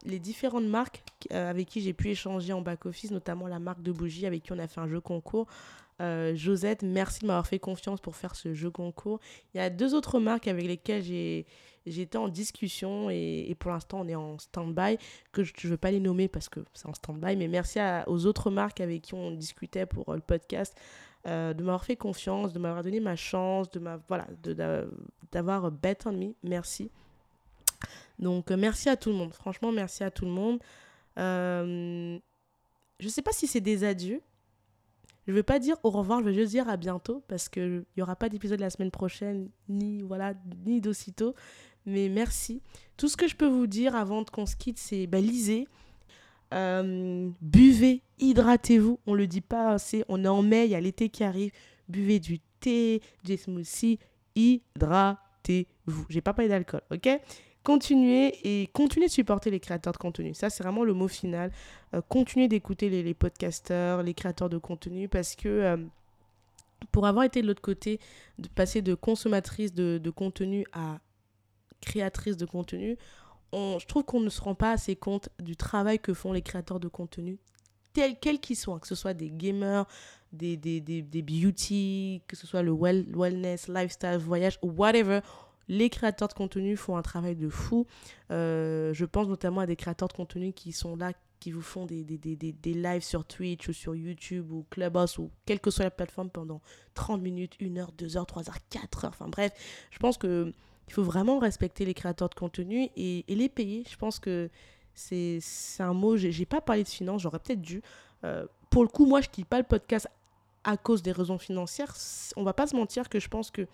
les 0.05 0.19
différentes 0.19 0.67
marques 0.67 1.03
avec 1.31 1.67
qui 1.67 1.81
j'ai 1.81 1.93
pu 1.93 2.11
échanger 2.11 2.53
en 2.53 2.61
back-office, 2.61 3.11
notamment 3.11 3.47
la 3.47 3.59
marque 3.59 3.83
de 3.83 3.93
bougies 3.93 4.27
avec 4.27 4.43
qui 4.43 4.53
on 4.53 4.59
a 4.59 4.69
fait 4.69 4.81
un 4.81 4.89
jeu 4.89 5.01
concours. 5.01 5.47
Euh, 6.01 6.37
Josette, 6.37 6.83
merci 6.83 7.21
de 7.21 7.27
m'avoir 7.27 7.47
fait 7.47 7.59
confiance 7.59 8.01
pour 8.01 8.15
faire 8.15 8.35
ce 8.35 8.55
jeu 8.55 8.71
concours. 8.71 9.21
Il 9.55 9.59
y 9.59 9.61
a 9.61 9.71
deux 9.71 9.95
autres 9.95 10.21
marques 10.21 10.49
avec 10.49 10.65
lesquelles 10.67 11.05
été 11.87 12.19
en 12.19 12.29
discussion 12.29 13.11
et, 13.11 13.55
pour 13.59 13.71
l'instant 13.71 14.01
on 14.01 14.09
est 14.09 14.15
en 14.15 14.39
stand-by, 14.39 14.99
que 15.33 15.43
je 15.43 15.53
ne 15.65 15.71
veux 15.71 15.77
pas 15.77 15.91
les 15.91 16.01
nommer 16.01 16.29
parce 16.29 16.49
que 16.49 16.61
c'est 16.75 16.87
en 16.87 16.95
stand-by, 16.95 17.37
mais 17.37 17.49
merci 17.49 17.79
aux 18.07 18.27
autres 18.27 18.51
marques 18.51 18.81
avec 18.81 19.03
qui 19.03 19.15
on 19.15 19.31
discutait 19.33 19.87
pour 19.87 20.11
euh, 20.11 20.17
le 20.17 20.21
podcast 20.21 20.77
euh, 21.27 21.53
de 21.53 21.63
m'avoir 21.65 21.85
fait 21.85 21.97
confiance, 21.97 22.53
de 22.53 22.59
m'avoir 22.59 22.85
donné 22.85 23.01
ma 23.01 23.17
chance, 23.17 23.71
de 23.71 23.81
voilà, 24.07 24.27
d'avoir 25.33 25.71
bet 25.71 25.99
on 26.07 26.13
me. 26.13 26.35
Merci. 26.43 26.91
Donc 28.19 28.51
merci 28.51 28.89
à 28.89 28.97
tout 28.97 29.11
le 29.11 29.17
monde, 29.17 29.33
franchement 29.33 29.71
merci 29.71 30.03
à 30.03 30.11
tout 30.11 30.25
le 30.25 30.33
monde. 30.33 30.59
je 31.17 32.19
ne 33.01 33.09
sais 33.09 33.23
pas 33.23 33.33
si 33.33 33.47
c'est 33.47 33.61
des 33.61 33.85
adieux, 33.85 34.21
je 35.29 35.33
ne 35.33 35.37
veux 35.37 35.43
pas 35.43 35.59
dire 35.59 35.77
au 35.83 35.91
revoir, 35.91 36.21
je 36.21 36.25
veux 36.25 36.33
juste 36.33 36.53
dire 36.53 36.71
à 36.71 36.79
bientôt 36.79 37.23
parce 37.29 37.51
qu'il 37.51 37.85
n'y 37.97 38.03
aura 38.03 38.17
pas 38.17 38.31
d'épisode 38.31 38.61
la 38.61 38.71
semaine 38.71 38.91
prochaine, 38.91 39.51
ni 39.69 40.01
voilà, 40.01 40.33
ni 40.65 40.81
d'aussitôt. 40.81 41.35
Mais 41.85 42.09
merci. 42.09 42.63
Tout 42.97 43.09
ce 43.09 43.17
que 43.17 43.29
je 43.29 43.37
peux 43.37 43.47
vous 43.47 43.67
dire 43.67 43.95
avant 43.95 44.25
qu'on 44.25 44.47
se 44.47 44.57
quitte, 44.57 44.79
c'est 44.79 45.07
bah, 45.07 45.21
lisez, 45.21 45.69
euh, 46.55 47.29
buvez, 47.43 48.03
hydratez-vous. 48.19 49.01
On 49.07 49.13
ne 49.13 49.19
le 49.19 49.27
dit 49.27 49.43
pas 49.43 49.73
assez. 49.73 50.03
On 50.09 50.25
est 50.25 50.29
en 50.29 50.43
mai, 50.43 50.65
il 50.65 50.71
y 50.71 50.75
a 50.75 50.81
l'été 50.81 51.11
qui 51.11 51.25
arrive. 51.25 51.53
Buvez 51.89 52.21
du 52.21 52.41
thé, 52.61 53.03
des 53.25 53.37
smoothies, 53.37 53.99
hydratez-vous. 54.39 56.07
J'ai 56.09 56.21
pas 56.21 56.33
parlé 56.33 56.49
d'alcool, 56.49 56.83
ok? 56.91 57.09
Continuez 57.65 58.35
et 58.45 58.69
continuez 58.69 59.09
de 59.09 59.13
supporter 59.13 59.51
les 59.51 59.61
créateurs 59.61 59.93
de 59.93 59.99
contenu. 59.99 60.33
Ça, 60.33 60.49
c'est 60.49 60.63
vraiment 60.63 60.85
le 60.85 60.95
mot 60.95 61.09
final. 61.09 61.51
Euh, 61.93 62.01
continuez 62.09 62.49
d'écouter 62.49 62.89
les, 62.89 63.15
podcasteurs, 63.15 64.03
les 64.03 64.15
créateurs 64.15 64.49
de 64.49 64.59
contenu 64.59 65.09
parce 65.09 65.35
que 65.35 65.49
euh, 65.49 65.77
pour 66.93 67.07
avoir 67.07 67.25
été 67.25 67.43
de 67.43 67.47
l'autre 67.47 67.61
côté, 67.61 68.01
de 68.39 68.49
passer 68.49 68.81
de 68.81 68.95
consommatrice 68.95 69.75
de, 69.75 70.11
contenu 70.11 70.65
à 70.73 70.99
créatrice 71.81 72.37
de 72.37 72.47
contenu, 72.47 72.97
on, 73.53 73.79
je 73.79 73.87
trouve 73.87 74.05
qu'on 74.05 74.21
ne 74.21 74.31
se 74.31 74.41
rend 74.41 74.55
pas 74.55 74.73
assez 74.73 74.97
compte 74.97 75.29
du 75.41 75.57
travail 75.57 75.99
que 75.99 76.15
font 76.15 76.33
les 76.33 76.43
créateurs 76.43 76.81
de 76.81 76.89
contenu, 76.89 77.39
quels 78.21 78.41
qu'ils 78.41 78.57
soient, 78.57 78.81
que 78.81 78.87
ce 78.87 78.95
soit 78.95 79.15
des 79.15 79.31
gamers, 79.31 79.87
des, 80.33 80.57
des, 80.57 80.81
des, 80.81 81.03
des 81.03 81.23
beauty, 81.23 82.23
que 82.27 82.37
ce 82.37 82.47
soit 82.47 82.63
le 82.63 82.73
well, 82.73 83.07
wellness, 83.15 83.69
lifestyle, 83.69 84.19
voyage, 84.19 84.59
whatever 84.63 85.21
les 85.69 85.91
créateurs 85.91 86.29
de 86.29 86.33
contenu 86.35 86.77
font 86.77 86.97
un 86.97 87.03
travail 87.03 87.37
de 87.37 87.49
fou. 87.49 87.87
Euh, 88.31 88.93
je 88.95 89.05
pense 89.05 89.29
notamment 89.29 89.61
à 89.61 89.67
des 89.67 89.77
créateurs 89.77 90.09
de 90.09 90.15
contenu 90.15 90.53
qui 90.53 90.73
sont 90.73 90.97
là, 90.97 91.13
qui 91.41 91.53
vous 91.53 91.63
font 91.63 91.87
des, 91.87 92.05
des, 92.05 92.17
des, 92.19 92.37
des, 92.37 92.75
lives 92.75 93.03
sur 93.03 93.25
Twitch 93.25 93.69
ou 93.69 93.73
sur 93.73 93.95
YouTube 93.95 94.51
ou 94.51 94.67
Clubhouse 94.71 95.19
ou 95.19 95.31
quelle 95.45 95.61
que 95.61 95.71
soit 95.71 95.85
la 95.85 95.91
plateforme 95.91 96.31
pendant 96.31 96.61
30 96.95 97.23
minutes, 97.23 97.57
1 97.61 97.77
heure, 97.77 97.93
2 97.93 98.17
heures, 98.17 98.27
3 98.27 98.49
heures, 98.49 98.59
4 98.71 99.05
heures. 99.05 99.11
Enfin 99.11 99.29
bref, 99.29 99.53
je 99.91 99.99
pense 99.99 100.19
que 100.19 100.53
il 100.89 100.95
faut 100.95 101.03
vraiment 101.03 101.39
respecter 101.39 101.85
les 101.85 101.93
créateurs 101.93 102.31
de 102.31 102.35
contenu 102.35 102.89
et, 102.97 103.25
les 103.29 103.49
payer. 103.51 103.85
Je 103.91 103.97
pense 103.97 104.19
que 104.19 104.49
c'est 104.99 105.83
un 105.83 105.93
mot, 105.95 106.17
j'ai 106.17 106.47
pas 106.47 106.61
parlé 106.61 106.83
de 106.83 106.89
finance, 106.89 107.23
j'aurais 107.23 107.39
peut-être 107.39 107.63
dû. 107.63 107.83
Euh, 108.25 108.47
pour 108.71 108.83
le 108.83 108.89
coup, 108.89 109.07
moi, 109.07 109.21
je 109.21 109.29
quitte 109.29 109.47
pas 109.47 109.59
le 109.59 109.65
podcast 109.65 110.09
à 110.65 110.77
cause 110.77 111.03
des 111.03 111.13
raisons 111.13 111.39
financières. 111.39 111.95
On 112.37 112.43
va 112.43 112.53
pas 112.53 112.67
se 112.67 112.77
mentir 112.77 113.09
que 113.09 113.21
je 113.21 113.29
pense 113.29 113.51
que 113.51 113.67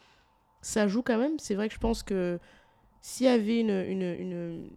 ça 0.60 0.86
joue 0.86 1.02
quand 1.02 1.18
même. 1.18 1.38
C'est 1.38 1.54
vrai 1.54 1.68
que 1.68 1.74
je 1.74 1.80
pense 1.80 2.02
que 2.02 2.38
s'il 3.00 3.26
y 3.26 3.28
avait 3.28 3.60
une, 3.60 3.70
une, 3.70 4.70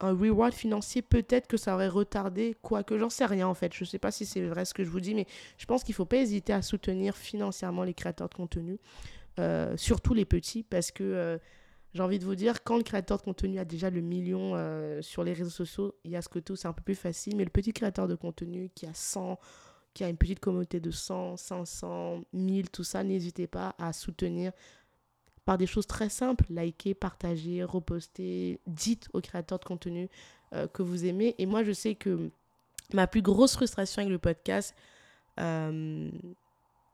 un 0.00 0.12
reward 0.12 0.52
financier, 0.52 1.02
peut-être 1.02 1.46
que 1.46 1.56
ça 1.56 1.74
aurait 1.74 1.88
retardé, 1.88 2.56
quoique 2.62 2.98
j'en 2.98 3.10
sais 3.10 3.26
rien 3.26 3.48
en 3.48 3.54
fait. 3.54 3.72
Je 3.74 3.84
ne 3.84 3.88
sais 3.88 3.98
pas 3.98 4.10
si 4.10 4.26
c'est 4.26 4.42
vrai 4.42 4.64
ce 4.64 4.74
que 4.74 4.84
je 4.84 4.90
vous 4.90 5.00
dis, 5.00 5.14
mais 5.14 5.26
je 5.56 5.66
pense 5.66 5.82
qu'il 5.82 5.92
ne 5.92 5.96
faut 5.96 6.04
pas 6.04 6.18
hésiter 6.18 6.52
à 6.52 6.62
soutenir 6.62 7.16
financièrement 7.16 7.84
les 7.84 7.94
créateurs 7.94 8.28
de 8.28 8.34
contenu, 8.34 8.78
euh, 9.38 9.76
surtout 9.76 10.14
les 10.14 10.24
petits, 10.24 10.62
parce 10.62 10.90
que 10.90 11.04
euh, 11.04 11.38
j'ai 11.94 12.02
envie 12.02 12.18
de 12.18 12.24
vous 12.24 12.34
dire, 12.34 12.64
quand 12.64 12.76
le 12.76 12.82
créateur 12.82 13.18
de 13.18 13.22
contenu 13.22 13.58
a 13.58 13.64
déjà 13.64 13.90
le 13.90 14.00
million 14.00 14.52
euh, 14.54 15.02
sur 15.02 15.24
les 15.24 15.32
réseaux 15.32 15.50
sociaux, 15.50 15.94
il 16.04 16.10
y 16.10 16.16
a 16.16 16.22
ce 16.22 16.28
que 16.28 16.38
tout, 16.38 16.56
c'est 16.56 16.68
un 16.68 16.72
peu 16.72 16.82
plus 16.82 16.94
facile, 16.94 17.36
mais 17.36 17.44
le 17.44 17.50
petit 17.50 17.72
créateur 17.72 18.08
de 18.08 18.14
contenu 18.14 18.70
qui 18.74 18.86
a 18.86 18.94
100 18.94 19.38
qui 19.94 20.04
a 20.04 20.08
une 20.08 20.16
petite 20.16 20.40
communauté 20.40 20.80
de 20.80 20.90
100, 20.90 21.36
500, 21.36 22.22
1000, 22.32 22.70
tout 22.70 22.84
ça, 22.84 23.04
n'hésitez 23.04 23.46
pas 23.46 23.74
à 23.78 23.92
soutenir 23.92 24.52
par 25.44 25.58
des 25.58 25.66
choses 25.66 25.86
très 25.86 26.08
simples, 26.08 26.44
liker, 26.50 26.94
partager, 26.94 27.64
reposter, 27.64 28.60
dites 28.66 29.08
aux 29.12 29.20
créateurs 29.20 29.58
de 29.58 29.64
contenu 29.64 30.08
euh, 30.52 30.68
que 30.68 30.82
vous 30.82 31.04
aimez. 31.04 31.34
Et 31.38 31.46
moi, 31.46 31.64
je 31.64 31.72
sais 31.72 31.94
que 31.94 32.30
ma 32.94 33.06
plus 33.06 33.22
grosse 33.22 33.54
frustration 33.54 34.02
avec 34.02 34.12
le 34.12 34.18
podcast, 34.18 34.74
euh, 35.40 36.10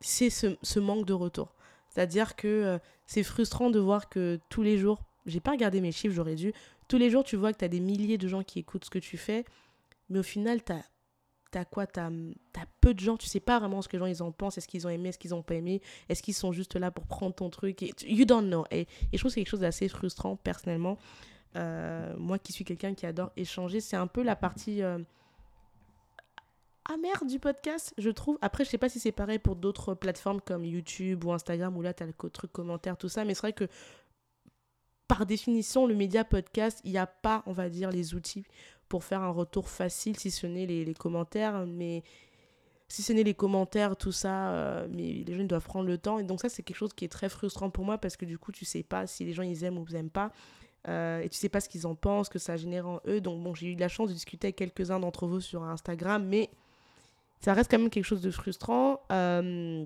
c'est 0.01 0.31
ce, 0.31 0.79
manque 0.79 1.07
de 1.07 1.13
retour. 1.13 1.53
C'est-à-dire 1.99 2.37
que 2.37 2.47
euh, 2.47 2.79
c'est 3.07 3.25
frustrant 3.25 3.71
de 3.71 3.81
voir 3.81 4.09
que 4.09 4.39
tous 4.51 4.63
les 4.63 4.79
jours, 4.79 5.03
j'ai 5.27 5.41
pas 5.41 5.51
regardé 5.51 5.81
mes 5.81 5.91
chiffres, 5.91 6.15
j'aurais 6.15 6.37
dû, 6.37 6.53
tous 6.87 6.97
les 6.97 7.11
jours, 7.11 7.25
tu 7.25 7.35
vois 7.35 7.53
que 7.53 7.59
tu 7.59 7.65
as 7.65 7.69
des 7.69 7.81
milliers 7.81 8.19
de 8.19 8.29
gens 8.29 8.45
qui 8.45 8.61
écoutent 8.61 8.85
ce 8.85 8.91
que 8.91 9.01
tu 9.01 9.17
fais, 9.17 9.45
mais 10.09 10.21
au 10.21 10.23
final, 10.23 10.63
tu 10.63 10.73
as 11.59 11.65
quoi? 11.65 11.89
T'as 11.89 12.07
as 12.07 12.67
peu 12.81 12.95
de 12.95 13.01
gens, 13.01 13.17
tu 13.17 13.27
sais 13.27 13.41
pas 13.41 13.59
vraiment 13.59 13.83
ce 13.83 13.89
que 13.89 13.97
les 13.97 13.99
gens 13.99 14.07
ils 14.07 14.23
en 14.23 14.31
pensent, 14.31 14.59
est-ce 14.59 14.69
qu'ils 14.69 14.87
ont 14.87 14.91
aimé, 14.91 15.09
est-ce 15.09 15.19
qu'ils 15.19 15.35
ont 15.35 15.43
pas 15.43 15.57
aimé, 15.57 15.83
est-ce 16.09 16.23
qu'ils 16.23 16.35
sont 16.35 16.53
juste 16.53 16.77
là 16.77 16.93
pour 16.93 17.05
prendre 17.09 17.35
ton 17.35 17.51
truc 17.51 17.83
et, 17.83 17.93
You 18.07 18.25
don't 18.27 18.47
know. 18.47 18.65
Et, 18.71 18.87
je 19.13 19.19
trouve 19.19 19.31
que 19.31 19.35
c'est 19.35 19.41
quelque 19.41 19.51
chose 19.51 19.61
d'assez 19.61 19.89
frustrant 19.89 20.37
personnellement. 20.37 20.99
Euh, 21.57 22.15
moi 22.17 22.39
qui 22.39 22.53
suis 22.53 22.65
quelqu'un 22.65 22.95
qui 22.95 23.07
adore 23.07 23.33
échanger, 23.37 23.81
c'est 23.81 23.97
un 23.97 24.07
peu 24.07 24.23
la 24.23 24.37
partie 24.37 24.85
euh, 24.85 24.99
amère 26.89 27.25
du 27.25 27.39
podcast, 27.39 27.95
je 27.99 28.11
trouve. 28.11 28.39
Après, 28.41 28.65
je 28.65 28.71
sais 28.71 28.79
pas 28.79 28.89
si 28.89 28.99
c'est 28.99 29.13
pareil 29.13 29.39
pour 29.39 29.57
d'autres 29.57 29.95
plateformes 29.95 30.41
comme 30.41 30.65
YouTube 30.65 31.25
ou 31.25 31.33
Instagram 31.33 31.77
où 31.77 31.83
là 31.83 31.95
tu 31.95 32.03
as 32.03 32.07
le 32.07 32.31
truc 32.31 32.53
commentaire, 32.53 32.97
tout 32.97 33.09
ça, 33.09 33.25
mais 33.25 33.35
c'est 33.35 33.43
vrai 33.43 33.53
que 33.53 33.69
par 35.07 35.25
définition, 35.25 35.87
le 35.87 35.95
média 35.95 36.25
podcast, 36.25 36.81
il 36.85 36.93
n'y 36.93 36.99
a 36.99 37.07
pas, 37.07 37.43
on 37.47 37.53
va 37.53 37.71
dire, 37.71 37.91
les 37.91 38.15
outils 38.15 38.45
pour 38.89 39.05
faire 39.05 39.23
un 39.23 39.31
retour 39.31 39.69
facile, 39.69 40.19
si 40.19 40.31
ce 40.31 40.47
n'est 40.47 40.67
les, 40.67 40.95
commentaires, 40.95 41.67
mais 41.67 42.03
si 42.89 43.03
ce 43.03 43.13
n'est 43.13 43.23
les 43.23 43.35
commentaires, 43.35 43.97
tout 43.97 44.13
ça, 44.13 44.51
euh, 44.53 44.89
mais 44.91 45.25
les 45.27 45.35
gens 45.35 45.45
doivent 45.45 45.65
prendre 45.65 45.87
le 45.87 45.99
temps. 45.99 46.19
Et 46.19 46.25
donc 46.25 46.41
ça, 46.41 46.49
c'est 46.49 46.63
quelque 46.63 46.77
chose 46.77 46.93
qui 46.93 47.05
est 47.05 47.09
très 47.09 47.29
frustrant 47.29 47.71
pour 47.71 47.85
moi 47.85 47.99
parce 47.99 48.17
que 48.17 48.27
du 48.27 48.39
coup, 48.39 48.53
tu 48.53 48.65
sais 48.65 48.83
pas 48.83 49.07
si 49.07 49.25
les 49.25 49.33
gens 49.33 49.43
ils 49.43 49.65
aiment 49.65 49.79
ou 49.79 49.87
ils 49.89 49.97
aiment 49.97 50.11
pas. 50.11 50.31
Euh, 50.89 51.21
et 51.21 51.29
tu 51.29 51.37
sais 51.37 51.49
pas 51.49 51.61
ce 51.61 51.69
qu'ils 51.69 51.87
en 51.87 51.95
pensent, 51.95 52.29
que 52.29 52.39
ça 52.39 52.57
génère 52.57 52.87
en 52.87 53.01
eux. 53.07 53.21
Donc 53.21 53.43
bon, 53.43 53.55
j'ai 53.55 53.69
eu 53.73 53.77
la 53.77 53.89
chance 53.89 54.09
de 54.09 54.15
discuter 54.15 54.49
avec 54.49 54.57
quelques-uns 54.57 55.01
d'entre 55.01 55.27
vous 55.27 55.41
sur 55.41 55.63
Instagram, 55.65 56.25
mais 56.27 56.51
ça 57.41 57.55
reste 57.55 57.71
quand 57.71 57.79
même 57.79 57.91
quelque 57.91 58.05
chose 58.05 58.21
de 58.21 58.31
frustrant. 58.31 59.01
Euh, 59.13 59.85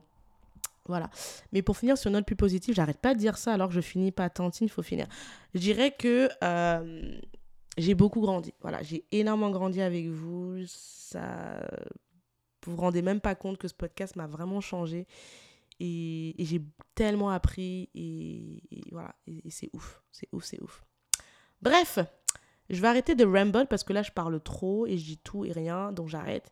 voilà. 0.86 1.10
Mais 1.52 1.62
pour 1.62 1.76
finir 1.76 1.96
sur 1.96 2.08
une 2.08 2.14
note 2.14 2.26
plus 2.26 2.36
positive, 2.36 2.74
j'arrête 2.74 2.98
pas 2.98 3.14
de 3.14 3.18
dire 3.18 3.38
ça 3.38 3.52
alors 3.52 3.68
que 3.68 3.74
je 3.74 3.80
finis 3.80 4.10
pas 4.10 4.28
tantine, 4.30 4.66
il 4.66 4.70
faut 4.70 4.82
finir. 4.82 5.06
Je 5.54 5.60
dirais 5.60 5.92
que 5.92 6.28
j'ai 7.78 7.94
beaucoup 7.94 8.20
grandi. 8.20 8.52
Voilà, 8.60 8.82
j'ai 8.82 9.04
énormément 9.12 9.50
grandi 9.50 9.80
avec 9.80 10.08
vous. 10.08 10.58
Ça, 10.66 11.60
vous 12.64 12.76
vous 12.76 12.80
rendez 12.80 13.02
même 13.02 13.20
pas 13.20 13.34
compte 13.34 13.58
que 13.58 13.68
ce 13.68 13.74
podcast 13.74 14.16
m'a 14.16 14.26
vraiment 14.26 14.60
changé. 14.60 15.06
Et, 15.80 16.34
j'ai 16.38 16.62
tellement 16.94 17.30
appris. 17.30 17.88
Et, 17.94 18.62
voilà, 18.92 19.14
et, 19.26 19.50
c'est 19.50 19.70
ouf. 19.72 20.02
C'est 20.12 20.28
ouf, 20.32 20.44
c'est 20.44 20.60
ouf. 20.60 20.84
Bref, 21.60 21.98
je 22.70 22.80
vais 22.80 22.88
arrêter 22.88 23.14
de 23.14 23.24
ramble 23.24 23.66
parce 23.68 23.84
que 23.84 23.92
là, 23.92 24.02
je 24.02 24.10
parle 24.10 24.40
trop 24.40 24.86
et 24.86 24.96
je 24.98 25.04
dis 25.04 25.18
tout 25.18 25.44
et 25.44 25.52
rien. 25.52 25.92
Donc 25.92 26.08
j'arrête. 26.08 26.50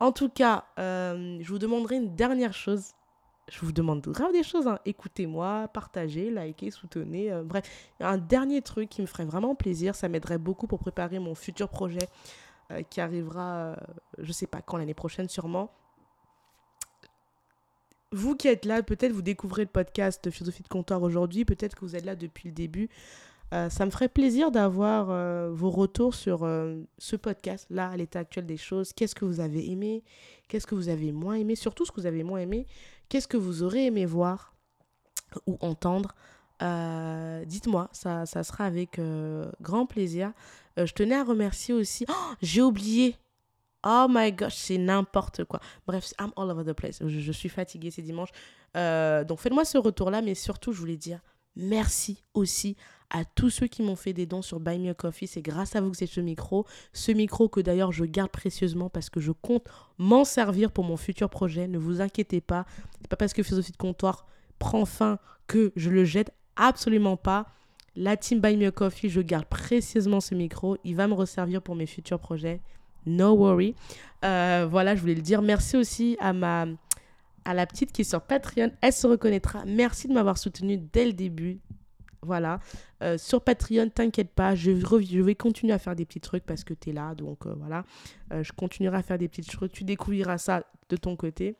En 0.00 0.12
tout 0.12 0.28
cas, 0.28 0.64
euh, 0.78 1.38
je 1.40 1.48
vous 1.48 1.58
demanderai 1.58 1.96
une 1.96 2.14
dernière 2.14 2.54
chose 2.54 2.92
je 3.52 3.58
vous 3.62 3.72
demande 3.72 4.00
grave 4.02 4.30
des 4.30 4.44
choses. 4.44 4.68
Hein. 4.68 4.78
Écoutez-moi, 4.84 5.66
partagez, 5.74 6.30
likez, 6.30 6.70
soutenez. 6.70 7.32
Euh, 7.32 7.42
bref, 7.42 7.64
un 7.98 8.16
dernier 8.16 8.62
truc 8.62 8.88
qui 8.88 9.02
me 9.02 9.08
ferait 9.08 9.24
vraiment 9.24 9.56
plaisir, 9.56 9.96
ça 9.96 10.08
m'aiderait 10.08 10.38
beaucoup 10.38 10.68
pour 10.68 10.78
préparer 10.78 11.18
mon 11.18 11.34
futur 11.34 11.68
projet 11.68 12.08
qui 12.88 13.00
arrivera, 13.00 13.74
je 14.18 14.30
sais 14.30 14.46
pas 14.46 14.62
quand, 14.62 14.76
l'année 14.76 14.94
prochaine 14.94 15.28
sûrement. 15.28 15.72
Vous 18.12 18.36
qui 18.36 18.48
êtes 18.48 18.64
là, 18.64 18.82
peut-être 18.82 19.12
vous 19.12 19.22
découvrez 19.22 19.62
le 19.62 19.68
podcast 19.68 20.30
Philosophie 20.30 20.64
de 20.64 20.68
comptoir 20.68 21.02
aujourd'hui, 21.02 21.44
peut-être 21.44 21.76
que 21.76 21.84
vous 21.84 21.94
êtes 21.94 22.04
là 22.04 22.16
depuis 22.16 22.48
le 22.48 22.54
début. 22.54 22.88
Ça 23.50 23.84
me 23.84 23.90
ferait 23.90 24.08
plaisir 24.08 24.50
d'avoir 24.50 25.06
vos 25.50 25.70
retours 25.70 26.14
sur 26.14 26.40
ce 26.98 27.16
podcast, 27.16 27.66
là, 27.70 27.90
à 27.90 27.96
l'état 27.96 28.20
actuel 28.20 28.46
des 28.46 28.56
choses. 28.56 28.92
Qu'est-ce 28.92 29.14
que 29.14 29.24
vous 29.24 29.40
avez 29.40 29.70
aimé? 29.70 30.04
Qu'est-ce 30.48 30.66
que 30.66 30.74
vous 30.74 30.88
avez 30.88 31.12
moins 31.12 31.34
aimé? 31.34 31.56
Surtout 31.56 31.84
ce 31.84 31.92
que 31.92 32.00
vous 32.00 32.06
avez 32.06 32.22
moins 32.22 32.40
aimé. 32.40 32.66
Qu'est-ce 33.08 33.28
que 33.28 33.36
vous 33.36 33.62
aurez 33.62 33.86
aimé 33.86 34.06
voir 34.06 34.54
ou 35.46 35.56
entendre? 35.60 36.14
Euh, 36.62 37.44
dites-moi, 37.44 37.88
ça, 37.92 38.26
ça 38.26 38.42
sera 38.44 38.66
avec 38.66 38.98
euh, 38.98 39.50
grand 39.60 39.86
plaisir. 39.86 40.32
Euh, 40.78 40.86
je 40.86 40.92
tenais 40.92 41.16
à 41.16 41.24
remercier 41.24 41.74
aussi. 41.74 42.04
Oh, 42.08 42.34
j'ai 42.42 42.62
oublié. 42.62 43.16
Oh 43.84 44.06
my 44.10 44.32
gosh, 44.32 44.54
c'est 44.54 44.78
n'importe 44.78 45.44
quoi. 45.44 45.60
Bref, 45.86 46.12
I'm 46.20 46.32
all 46.36 46.50
over 46.50 46.64
the 46.64 46.74
place. 46.74 47.02
Je, 47.04 47.32
suis 47.32 47.48
fatiguée, 47.48 47.90
c'est 47.90 48.02
dimanche. 48.02 48.30
donc 48.74 49.38
faites-moi 49.38 49.64
ce 49.64 49.78
retour-là, 49.78 50.20
mais 50.20 50.34
surtout, 50.34 50.72
je 50.72 50.78
voulais 50.78 50.98
dire 50.98 51.20
merci 51.56 52.22
aussi 52.34 52.76
à 53.10 53.24
tous 53.24 53.50
ceux 53.50 53.66
qui 53.66 53.82
m'ont 53.82 53.96
fait 53.96 54.12
des 54.12 54.26
dons 54.26 54.42
sur 54.42 54.60
Buy 54.60 54.78
Me 54.78 54.90
a 54.90 54.94
Coffee. 54.94 55.26
C'est 55.26 55.42
grâce 55.42 55.76
à 55.76 55.80
vous 55.80 55.90
que 55.90 55.96
c'est 55.96 56.06
ce 56.06 56.20
micro. 56.20 56.66
Ce 56.92 57.12
micro 57.12 57.48
que 57.48 57.60
d'ailleurs 57.60 57.92
je 57.92 58.04
garde 58.04 58.30
précieusement 58.30 58.88
parce 58.88 59.10
que 59.10 59.20
je 59.20 59.32
compte 59.32 59.66
m'en 59.98 60.24
servir 60.24 60.70
pour 60.70 60.84
mon 60.84 60.96
futur 60.96 61.28
projet. 61.28 61.68
Ne 61.68 61.78
vous 61.78 62.00
inquiétez 62.00 62.40
pas. 62.40 62.64
C'est 63.00 63.08
pas 63.08 63.16
parce 63.16 63.32
que 63.32 63.42
Philosophie 63.42 63.72
de 63.72 63.76
comptoir 63.76 64.26
prend 64.58 64.84
fin 64.84 65.18
que 65.46 65.72
je 65.76 65.90
le 65.90 66.04
jette 66.04 66.32
absolument 66.56 67.16
pas. 67.16 67.46
La 67.96 68.16
team 68.16 68.40
Buy 68.40 68.56
Me 68.56 68.68
a 68.68 68.70
Coffee, 68.70 69.08
je 69.08 69.20
garde 69.20 69.46
précieusement 69.46 70.20
ce 70.20 70.34
micro. 70.34 70.76
Il 70.84 70.94
va 70.94 71.08
me 71.08 71.14
resservir 71.14 71.60
pour 71.60 71.74
mes 71.74 71.86
futurs 71.86 72.20
projets. 72.20 72.60
No 73.06 73.34
worry. 73.36 73.74
Euh, 74.24 74.68
voilà, 74.70 74.94
je 74.94 75.00
voulais 75.00 75.14
le 75.14 75.22
dire. 75.22 75.42
Merci 75.42 75.76
aussi 75.76 76.16
à 76.20 76.32
ma 76.32 76.66
à 77.44 77.54
la 77.54 77.66
petite 77.66 77.90
qui 77.90 78.02
est 78.02 78.04
sur 78.04 78.20
Patreon. 78.20 78.70
Elle 78.80 78.92
se 78.92 79.06
reconnaîtra. 79.06 79.64
Merci 79.66 80.08
de 80.08 80.12
m'avoir 80.12 80.38
soutenu 80.38 80.76
dès 80.76 81.06
le 81.06 81.12
début. 81.12 81.58
Voilà. 82.22 82.60
Euh, 83.02 83.16
sur 83.16 83.42
Patreon, 83.42 83.88
t'inquiète 83.88 84.30
pas, 84.30 84.54
je, 84.54 84.70
vais 84.70 85.34
continuer 85.34 85.72
à 85.72 85.78
faire 85.78 85.96
des 85.96 86.04
petits 86.04 86.20
trucs 86.20 86.44
parce 86.44 86.64
que 86.64 86.74
tu 86.74 86.90
es 86.90 86.92
là. 86.92 87.14
Donc 87.14 87.46
euh, 87.46 87.54
voilà. 87.58 87.84
je 88.30 88.52
continuerai 88.52 88.98
à 88.98 89.02
faire 89.02 89.18
des 89.18 89.28
petits 89.28 89.42
trucs. 89.42 89.72
Tu 89.72 89.84
découvriras 89.84 90.38
ça 90.38 90.64
de 90.88 90.96
ton 90.96 91.16
côté. 91.16 91.56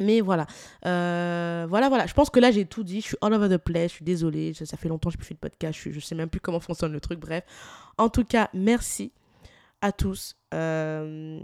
Mais 0.00 0.20
voilà, 0.20 0.46
euh, 0.84 1.66
voilà, 1.68 1.88
voilà. 1.88 2.06
Je 2.06 2.12
pense 2.12 2.28
que 2.28 2.38
là, 2.38 2.50
j'ai 2.50 2.66
tout 2.66 2.84
dit. 2.84 3.00
Je 3.00 3.06
suis 3.06 3.16
all 3.22 3.32
over 3.32 3.48
the 3.48 3.58
place. 3.58 3.90
Je 3.90 3.96
suis 3.96 4.04
désolée. 4.04 4.52
Ça, 4.52 4.76
fait 4.76 4.88
longtemps 4.88 5.08
que 5.08 5.14
je 5.14 5.18
plus 5.18 5.26
fait 5.26 5.34
de 5.34 5.40
podcast. 5.40 5.78
Je, 5.82 5.88
ne 5.90 6.00
sais 6.00 6.14
même 6.14 6.28
plus 6.28 6.40
comment 6.40 6.60
fonctionne 6.60 6.92
le 6.92 7.00
truc. 7.00 7.18
Bref. 7.18 7.44
En 7.96 8.08
tout 8.08 8.24
cas, 8.24 8.50
merci 8.52 9.12
à 9.80 9.92
tous. 9.92 10.36
Euh, 10.52 11.40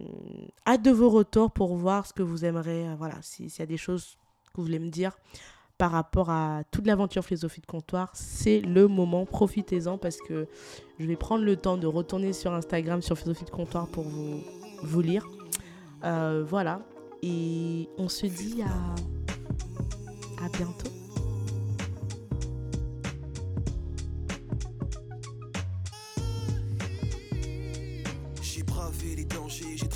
hâte 0.67 0.83
de 0.83 0.91
vos 0.91 1.09
retours 1.09 1.51
pour 1.51 1.77
voir 1.77 2.07
ce 2.07 2.13
que 2.13 2.23
vous 2.23 2.45
aimeriez. 2.45 2.89
Euh, 2.89 2.95
voilà, 2.97 3.15
s'il 3.23 3.47
y 3.47 3.63
a 3.63 3.67
des 3.67 3.79
choses 3.79 4.17
que 4.53 4.59
vous 4.59 4.65
voulez 4.65 4.79
me 4.79 4.91
dire 4.91 5.13
par 5.79 5.91
rapport 5.91 6.31
à 6.31 6.63
toute 6.71 6.87
l'aventure 6.87 7.25
philosophie 7.25 7.61
de 7.61 7.67
comptoir, 7.67 8.11
c'est 8.15 8.61
le 8.61 8.87
moment. 8.89 9.27
Profitez-en 9.27 9.99
parce 9.99 10.19
que 10.19 10.47
je 10.99 11.07
vais 11.07 11.17
prendre 11.17 11.45
le 11.45 11.57
temps 11.57 11.77
de 11.77 11.87
retourner 11.87 12.33
sur 12.33 12.53
Instagram, 12.53 13.03
sur 13.03 13.19
philosophie 13.19 13.45
de 13.45 13.51
comptoir 13.51 13.89
pour 13.89 14.05
vous, 14.05 15.01
lire. 15.01 15.27
voilà. 16.03 16.83
Et 17.23 17.89
on 17.99 18.09
se 18.09 18.27
dit 18.27 18.63
à 18.63 20.49
bientôt. 20.57 20.92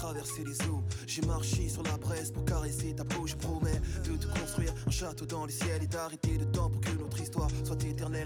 Traversé 0.06 0.44
les 0.44 0.68
eaux. 0.68 0.84
J'ai 1.08 1.22
marché 1.22 1.68
sur 1.68 1.82
la 1.82 1.98
presse 1.98 2.30
pour 2.30 2.44
caresser 2.44 2.94
ta 2.94 3.04
peau. 3.04 3.26
Je 3.26 3.34
promets 3.34 3.80
de 4.04 4.16
te 4.16 4.26
construire 4.38 4.72
un 4.86 4.90
château 4.90 5.26
dans 5.26 5.46
les 5.46 5.52
ciels 5.52 5.82
et 5.82 5.88
d'arrêter 5.88 6.38
le 6.38 6.46
temps 6.46 6.70
pour 6.70 6.80
que 6.80 6.95
histoire 7.36 7.50
soit. 7.50 7.66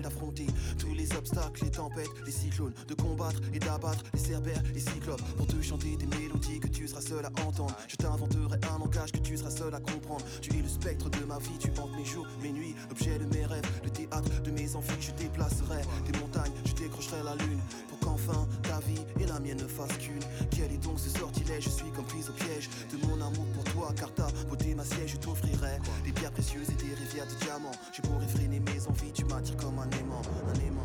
D'affronter 0.02 0.46
tous 0.78 0.94
les 0.94 1.10
obstacles, 1.16 1.64
les 1.64 1.70
tempêtes, 1.70 2.10
les 2.24 2.32
cyclones. 2.32 2.72
De 2.86 2.94
combattre 2.94 3.40
et 3.52 3.58
d'abattre 3.58 4.04
les 4.12 4.20
cerbères, 4.20 4.62
les 4.72 4.80
cyclopes. 4.80 5.22
Pour 5.36 5.46
te 5.46 5.60
chanter 5.60 5.96
des 5.96 6.06
mélodies 6.06 6.60
que 6.60 6.68
tu 6.68 6.86
seras 6.86 7.00
seul 7.00 7.24
à 7.24 7.28
entendre. 7.46 7.74
Je 7.88 7.96
t'inventerai 7.96 8.58
un 8.72 8.78
langage 8.78 9.12
que 9.12 9.18
tu 9.18 9.36
seras 9.36 9.50
seul 9.50 9.74
à 9.74 9.80
comprendre. 9.80 10.24
Tu 10.40 10.56
es 10.56 10.62
le 10.62 10.68
spectre 10.68 11.08
de 11.10 11.24
ma 11.24 11.38
vie, 11.38 11.58
tu 11.58 11.70
hantes 11.80 11.96
mes 11.96 12.04
jours, 12.04 12.26
mes 12.42 12.52
nuits. 12.52 12.74
Objet 12.90 13.18
de 13.18 13.24
mes 13.34 13.44
rêves, 13.44 13.64
le 13.82 13.90
théâtre 13.90 14.42
de 14.42 14.50
mes 14.50 14.76
envies. 14.76 15.00
Je 15.00 15.12
déplacerai 15.12 15.82
des 16.06 16.18
montagnes, 16.18 16.52
je 16.64 16.72
décrocherai 16.74 17.22
la 17.24 17.34
lune. 17.36 17.60
Pour 17.88 17.98
qu'enfin 18.00 18.46
ta 18.62 18.78
vie 18.80 19.04
et 19.18 19.26
la 19.26 19.40
mienne 19.40 19.58
ne 19.58 19.68
fassent 19.68 19.98
qu'une. 19.98 20.22
Quel 20.50 20.72
est 20.72 20.82
donc 20.84 20.98
ce 20.98 21.10
sortilège? 21.10 21.64
Je 21.64 21.70
suis 21.70 21.90
comme 21.96 22.06
prise 22.06 22.28
au 22.28 22.32
piège 22.32 22.68
de 22.92 23.06
mon 23.06 23.14
amour 23.14 23.46
pour 23.54 23.64
toi, 23.64 23.92
car 23.96 24.12
ta 24.14 24.28
beauté, 24.48 24.74
ma 24.74 24.84
siège, 24.84 25.12
je 25.12 25.16
t'offrirai 25.16 25.78
des 26.04 26.12
pierres 26.12 26.32
précieuses 26.32 26.68
et 26.68 26.74
des 26.84 26.94
rivières 26.94 27.26
de 27.26 27.44
diamants. 27.44 27.72
Je 27.92 28.02
pourrais 28.02 28.28
freiner 28.28 28.60
mes 28.60 28.86
envies, 28.86 28.99
tu 29.12 29.24
m'attires 29.24 29.56
comme 29.56 29.78
un 29.78 29.90
aimant, 29.98 30.22
un 30.48 30.66
aimant, 30.66 30.84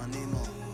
un 0.00 0.12
aimant. 0.12 0.73